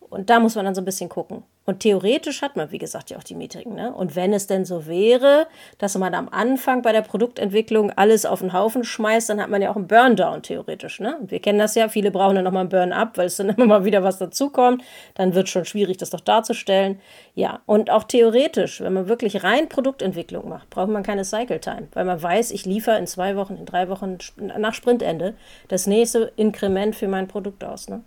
Und 0.00 0.30
da 0.30 0.40
muss 0.40 0.54
man 0.54 0.64
dann 0.64 0.74
so 0.74 0.80
ein 0.80 0.84
bisschen 0.84 1.08
gucken. 1.08 1.42
Und 1.66 1.80
theoretisch 1.80 2.42
hat 2.42 2.56
man, 2.56 2.70
wie 2.72 2.78
gesagt, 2.78 3.10
ja 3.10 3.16
auch 3.16 3.22
die 3.22 3.34
Metriken. 3.34 3.74
Ne? 3.74 3.92
Und 3.94 4.16
wenn 4.16 4.34
es 4.34 4.46
denn 4.46 4.66
so 4.66 4.86
wäre, 4.86 5.46
dass 5.78 5.96
man 5.96 6.14
am 6.14 6.28
Anfang 6.28 6.82
bei 6.82 6.92
der 6.92 7.00
Produktentwicklung 7.00 7.90
alles 7.90 8.26
auf 8.26 8.40
den 8.40 8.52
Haufen 8.52 8.84
schmeißt, 8.84 9.30
dann 9.30 9.40
hat 9.40 9.48
man 9.48 9.62
ja 9.62 9.70
auch 9.70 9.76
einen 9.76 9.86
Burndown 9.86 10.42
theoretisch. 10.42 11.00
Ne? 11.00 11.16
Wir 11.22 11.40
kennen 11.40 11.58
das 11.58 11.74
ja, 11.74 11.88
viele 11.88 12.10
brauchen 12.10 12.34
dann 12.34 12.44
nochmal 12.44 12.60
einen 12.60 12.68
Burn-up, 12.68 13.16
weil 13.16 13.26
es 13.26 13.36
dann 13.36 13.48
immer 13.56 13.66
mal 13.66 13.84
wieder 13.84 14.02
was 14.02 14.18
dazukommt. 14.18 14.82
Dann 15.14 15.34
wird 15.34 15.46
es 15.46 15.52
schon 15.52 15.64
schwierig, 15.64 15.96
das 15.96 16.10
doch 16.10 16.20
darzustellen. 16.20 17.00
Ja, 17.34 17.60
und 17.64 17.90
auch 17.90 18.04
theoretisch, 18.04 18.80
wenn 18.82 18.92
man 18.92 19.08
wirklich 19.08 19.42
rein 19.42 19.68
Produktentwicklung 19.68 20.48
macht, 20.48 20.68
braucht 20.68 20.90
man 20.90 21.02
keine 21.02 21.24
Cycle-Time, 21.24 21.88
weil 21.94 22.04
man 22.04 22.22
weiß, 22.22 22.50
ich 22.50 22.66
liefere 22.66 22.98
in 22.98 23.06
zwei 23.06 23.36
Wochen, 23.36 23.56
in 23.56 23.64
drei 23.64 23.88
Wochen 23.88 24.18
nach 24.36 24.74
Sprintende 24.74 25.34
das 25.68 25.86
nächste 25.86 26.32
Inkrement 26.36 26.94
für 26.94 27.08
mein 27.08 27.26
Produkt 27.26 27.64
aus. 27.64 27.88
Ne? 27.88 28.02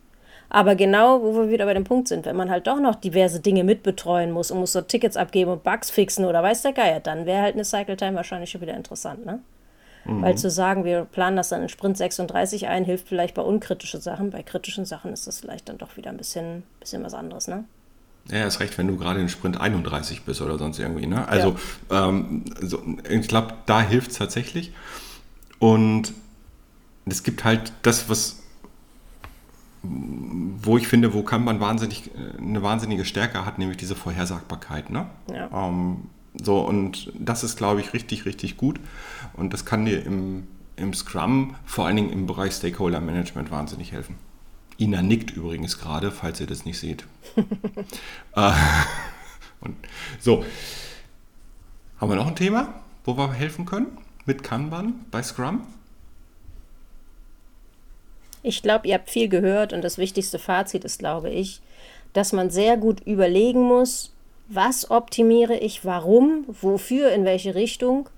Aber 0.50 0.76
genau, 0.76 1.22
wo 1.22 1.36
wir 1.36 1.50
wieder 1.50 1.66
bei 1.66 1.74
dem 1.74 1.84
Punkt 1.84 2.08
sind, 2.08 2.26
wenn 2.26 2.36
man 2.36 2.50
halt 2.50 2.68
doch 2.68 2.80
noch 2.80 2.96
diverse 2.96 3.40
Dinge 3.40 3.64
mitbetreuen 3.64 4.32
muss 4.32 4.50
und 4.50 4.60
muss 4.60 4.72
so 4.72 4.82
Tickets 4.82 5.18
abgeben 5.18 5.52
und 5.52 5.64
Bugs 5.64 5.90
fixen 5.90 6.26
oder 6.26 6.42
weiß 6.42 6.62
der 6.62 6.74
Geier, 6.74 7.00
dann 7.02 7.26
wäre 7.26 7.42
halt 7.42 7.56
eine 7.56 7.66
Cycle 7.66 7.98
Time 7.98 8.16
wahrscheinlich 8.16 8.52
schon 8.52 8.62
wieder 8.62 8.76
interessant, 8.76 9.26
ne? 9.26 9.40
Mhm. 10.06 10.22
Weil 10.22 10.38
zu 10.38 10.50
sagen, 10.50 10.86
wir 10.86 11.04
planen 11.04 11.36
das 11.36 11.50
dann 11.50 11.62
in 11.64 11.70
Sprint 11.70 11.98
36 11.98 12.68
ein, 12.68 12.86
hilft 12.86 13.10
vielleicht 13.10 13.36
bei 13.36 13.42
unkritischen 13.42 14.00
Sachen. 14.00 14.30
Bei 14.30 14.42
kritischen 14.42 14.86
Sachen 14.86 15.12
ist 15.12 15.28
das 15.28 15.42
vielleicht 15.42 15.68
dann 15.68 15.78
doch 15.78 15.98
wieder 15.98 16.12
ein 16.12 16.18
bisschen, 16.18 16.64
bisschen 16.80 17.04
was 17.04 17.14
anderes, 17.14 17.50
ne? 17.50 17.66
Ja, 18.32 18.46
ist 18.46 18.60
recht, 18.60 18.78
wenn 18.78 18.88
du 18.88 18.98
gerade 18.98 19.20
in 19.22 19.30
Sprint 19.30 19.60
31 19.60 20.24
bist 20.24 20.42
oder 20.42 20.58
sonst 20.58 20.80
irgendwie. 20.80 21.08
Ne? 21.08 21.28
Also 21.28 21.56
ja. 21.90 22.10
ähm, 22.10 22.44
so, 22.62 22.82
ich 23.10 23.28
glaube, 23.28 23.54
da 23.66 23.82
hilft 23.82 24.12
es 24.12 24.18
tatsächlich. 24.18 24.74
Und 25.60 26.14
es 27.06 27.24
gibt 27.24 27.46
halt 27.46 27.72
das, 27.84 28.10
was 28.10 28.44
wo 29.84 30.78
ich 30.78 30.88
finde, 30.88 31.14
wo 31.14 31.24
kann 31.24 31.44
man 31.44 31.60
wahnsinnig, 31.60 32.12
eine 32.38 32.64
wahnsinnige 32.64 33.06
Stärke 33.06 33.46
hat, 33.46 33.60
nämlich 33.60 33.78
diese 33.78 33.96
Vorhersagbarkeit. 33.96 34.90
Ne? 34.90 35.08
Ja. 35.32 35.68
Ähm, 35.68 36.10
so, 36.42 36.60
und 36.60 37.12
das 37.18 37.44
ist, 37.44 37.58
glaube 37.58 37.82
ich, 37.82 37.94
richtig, 37.94 38.26
richtig 38.26 38.58
gut. 38.58 38.80
Und 39.34 39.54
das 39.54 39.66
kann 39.66 39.86
dir 39.86 40.06
im, 40.06 40.48
im 40.76 40.94
Scrum, 40.94 41.56
vor 41.66 41.86
allen 41.86 41.96
Dingen 41.96 42.12
im 42.12 42.28
Bereich 42.28 42.54
Stakeholder 42.54 43.00
Management, 43.00 43.52
wahnsinnig 43.52 43.92
helfen. 43.92 44.16
Ina 44.80 45.02
nickt 45.02 45.32
übrigens 45.32 45.80
gerade, 45.80 46.12
falls 46.12 46.40
ihr 46.40 46.48
das 46.48 46.66
nicht 46.66 46.80
seht. 46.80 47.08
äh, 48.36 48.52
und 49.62 49.76
so. 50.20 50.46
Haben 52.00 52.12
wir 52.12 52.16
noch 52.16 52.28
ein 52.28 52.36
Thema, 52.36 52.76
wo 53.06 53.18
wir 53.18 53.34
helfen 53.34 53.66
können 53.66 53.88
mit 54.26 54.44
Kanban 54.44 55.06
bei 55.10 55.24
Scrum? 55.24 55.62
Ich 58.44 58.62
glaube, 58.62 58.88
ihr 58.88 58.96
habt 58.96 59.10
viel 59.10 59.30
gehört 59.30 59.74
und 59.74 59.84
das 59.84 59.98
wichtigste 59.98 60.40
Fazit 60.40 60.86
ist, 60.86 61.00
glaube 61.00 61.30
ich, 61.30 61.62
dass 62.14 62.34
man 62.34 62.50
sehr 62.50 62.78
gut 62.78 63.02
überlegen 63.02 63.62
muss, 63.62 64.14
was 64.48 64.90
optimiere 64.90 65.56
ich, 65.56 65.84
warum, 65.86 66.46
wofür, 66.48 67.12
in 67.12 67.26
welche 67.26 67.56
Richtung 67.56 68.10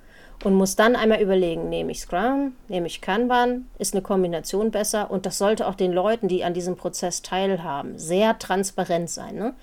und 0.43 0.53
muss 0.53 0.75
dann 0.75 0.95
einmal 0.95 1.21
überlegen, 1.21 1.69
nehme 1.69 1.91
ich 1.91 2.01
Scrum, 2.01 2.53
nehme 2.67 2.87
ich 2.87 3.01
Kanban, 3.01 3.67
ist 3.77 3.93
eine 3.93 4.01
Kombination 4.01 4.71
besser 4.71 5.11
und 5.11 5.25
das 5.25 5.37
sollte 5.37 5.67
auch 5.67 5.75
den 5.75 5.91
Leuten, 5.91 6.27
die 6.27 6.43
an 6.43 6.53
diesem 6.53 6.77
Prozess 6.77 7.21
teilhaben, 7.21 7.97
sehr 7.97 8.37
transparent 8.39 9.09
sein. 9.09 9.35
Ne? 9.35 9.53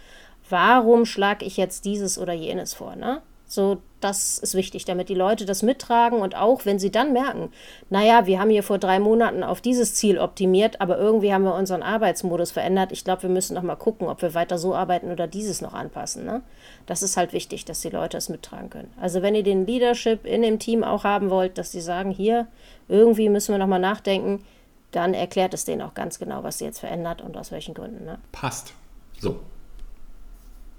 Warum 0.50 1.06
schlage 1.06 1.44
ich 1.44 1.56
jetzt 1.56 1.84
dieses 1.84 2.18
oder 2.18 2.32
jenes 2.32 2.74
vor? 2.74 2.96
Ne? 2.96 3.22
So, 3.48 3.78
das 4.00 4.38
ist 4.38 4.54
wichtig, 4.54 4.84
damit 4.84 5.08
die 5.08 5.14
Leute 5.14 5.46
das 5.46 5.62
mittragen 5.62 6.20
und 6.20 6.36
auch 6.36 6.64
wenn 6.64 6.78
sie 6.78 6.90
dann 6.90 7.12
merken, 7.12 7.50
naja, 7.90 8.26
wir 8.26 8.40
haben 8.40 8.50
hier 8.50 8.64
vor 8.64 8.78
drei 8.78 8.98
Monaten 8.98 9.42
auf 9.44 9.60
dieses 9.60 9.94
Ziel 9.94 10.18
optimiert, 10.18 10.80
aber 10.80 10.98
irgendwie 10.98 11.32
haben 11.32 11.44
wir 11.44 11.54
unseren 11.54 11.82
Arbeitsmodus 11.82 12.50
verändert. 12.50 12.90
Ich 12.92 13.04
glaube, 13.04 13.22
wir 13.22 13.30
müssen 13.30 13.54
noch 13.54 13.62
mal 13.62 13.76
gucken, 13.76 14.08
ob 14.08 14.20
wir 14.20 14.34
weiter 14.34 14.58
so 14.58 14.74
arbeiten 14.74 15.10
oder 15.10 15.28
dieses 15.28 15.60
noch 15.60 15.74
anpassen. 15.74 16.24
Ne? 16.24 16.42
Das 16.86 17.02
ist 17.02 17.16
halt 17.16 17.32
wichtig, 17.32 17.64
dass 17.64 17.80
die 17.80 17.88
Leute 17.88 18.16
es 18.16 18.28
mittragen 18.28 18.68
können. 18.68 18.92
Also 19.00 19.22
wenn 19.22 19.34
ihr 19.34 19.44
den 19.44 19.64
Leadership 19.64 20.26
in 20.26 20.42
dem 20.42 20.58
Team 20.58 20.82
auch 20.82 21.04
haben 21.04 21.30
wollt, 21.30 21.56
dass 21.56 21.72
sie 21.72 21.80
sagen, 21.80 22.10
hier, 22.10 22.48
irgendwie 22.88 23.28
müssen 23.28 23.54
wir 23.54 23.58
noch 23.58 23.66
mal 23.66 23.78
nachdenken, 23.78 24.44
dann 24.90 25.14
erklärt 25.14 25.54
es 25.54 25.64
denen 25.64 25.82
auch 25.82 25.94
ganz 25.94 26.18
genau, 26.18 26.42
was 26.42 26.58
sie 26.58 26.64
jetzt 26.64 26.80
verändert 26.80 27.22
und 27.22 27.36
aus 27.36 27.52
welchen 27.52 27.74
Gründen. 27.74 28.04
Ne? 28.04 28.18
Passt. 28.32 28.72
So, 29.18 29.40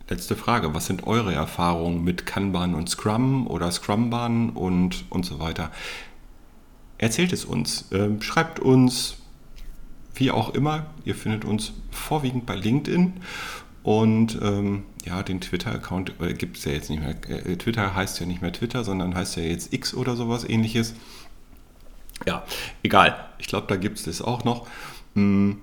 letzte 0.10 0.36
Frage. 0.36 0.74
Was 0.74 0.86
sind 0.86 1.06
eure 1.06 1.34
Erfahrungen 1.34 2.04
mit 2.04 2.26
Kanban 2.26 2.76
und 2.76 2.90
Scrum 2.90 3.48
oder 3.48 3.72
Scrumban 3.72 4.52
und, 4.52 5.06
und 5.10 5.26
so 5.26 5.40
weiter? 5.40 5.72
Erzählt 6.98 7.34
es 7.34 7.46
uns. 7.46 7.86
Ähm, 7.92 8.22
schreibt 8.22 8.60
uns, 8.60 9.18
wie 10.16 10.32
auch 10.32 10.54
immer. 10.54 10.88
Ihr 11.06 11.16
findet 11.16 11.46
uns 11.46 11.74
vorwiegend 11.92 12.46
bei 12.46 12.56
LinkedIn. 12.56 13.14
Und 13.84 14.40
ähm, 14.42 14.84
ja, 15.06 15.24
den 15.24 15.40
Twitter-Account 15.40 16.14
äh, 16.20 16.34
gibt 16.34 16.58
es 16.58 16.66
ja 16.66 16.74
jetzt 16.74 16.90
nicht 16.90 17.02
mehr. 17.02 17.16
Äh, 17.30 17.56
Twitter 17.58 17.96
heißt 17.96 18.20
ja 18.20 18.26
nicht 18.26 18.42
mehr 18.42 18.52
Twitter, 18.52 18.84
sondern 18.84 19.16
heißt 19.16 19.38
ja 19.38 19.44
jetzt 19.44 19.74
X 19.74 19.94
oder 19.94 20.16
sowas 20.16 20.44
ähnliches. 20.48 20.96
Ja, 22.26 22.44
egal. 22.84 23.30
Ich 23.38 23.48
glaube, 23.48 23.68
da 23.68 23.76
gibt 23.76 24.00
es 24.00 24.06
das 24.06 24.22
auch 24.22 24.44
noch. 24.44 24.68
Hm, 25.14 25.60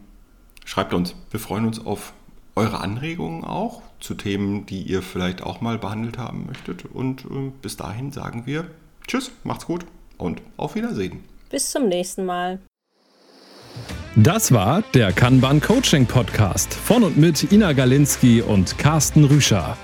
schreibt 0.65 0.95
uns. 0.95 1.15
Wir 1.31 1.41
freuen 1.41 1.67
uns 1.67 1.85
auf 1.85 2.13
eure 2.55 2.81
Anregungen 2.81 3.45
auch 3.45 3.83
zu 4.05 4.15
Themen, 4.15 4.67
die 4.67 4.83
ihr 4.83 5.03
vielleicht 5.03 5.43
auch 5.43 5.61
mal 5.61 5.79
behandelt 5.79 6.19
haben 6.19 6.47
möchtet. 6.47 6.85
Und 6.85 7.25
äh, 7.25 7.51
bis 7.63 7.77
dahin 7.77 8.13
sagen 8.13 8.45
wir 8.47 8.67
Tschüss, 9.07 9.31
macht's 9.43 9.67
gut 9.67 9.85
und 10.17 10.41
auf 10.57 10.75
Wiedersehen. 10.75 11.25
Bis 11.51 11.71
zum 11.71 11.89
nächsten 11.89 12.25
Mal. 12.25 12.59
Das 14.17 14.53
war 14.53 14.83
der 14.95 15.13
Kanban 15.13 15.61
Coaching 15.61 16.07
Podcast 16.07 16.73
von 16.73 17.03
und 17.03 17.17
mit 17.17 17.51
Ina 17.53 17.73
Galinski 17.73 18.41
und 18.41 18.79
Carsten 18.79 19.25
Rüscher. 19.25 19.77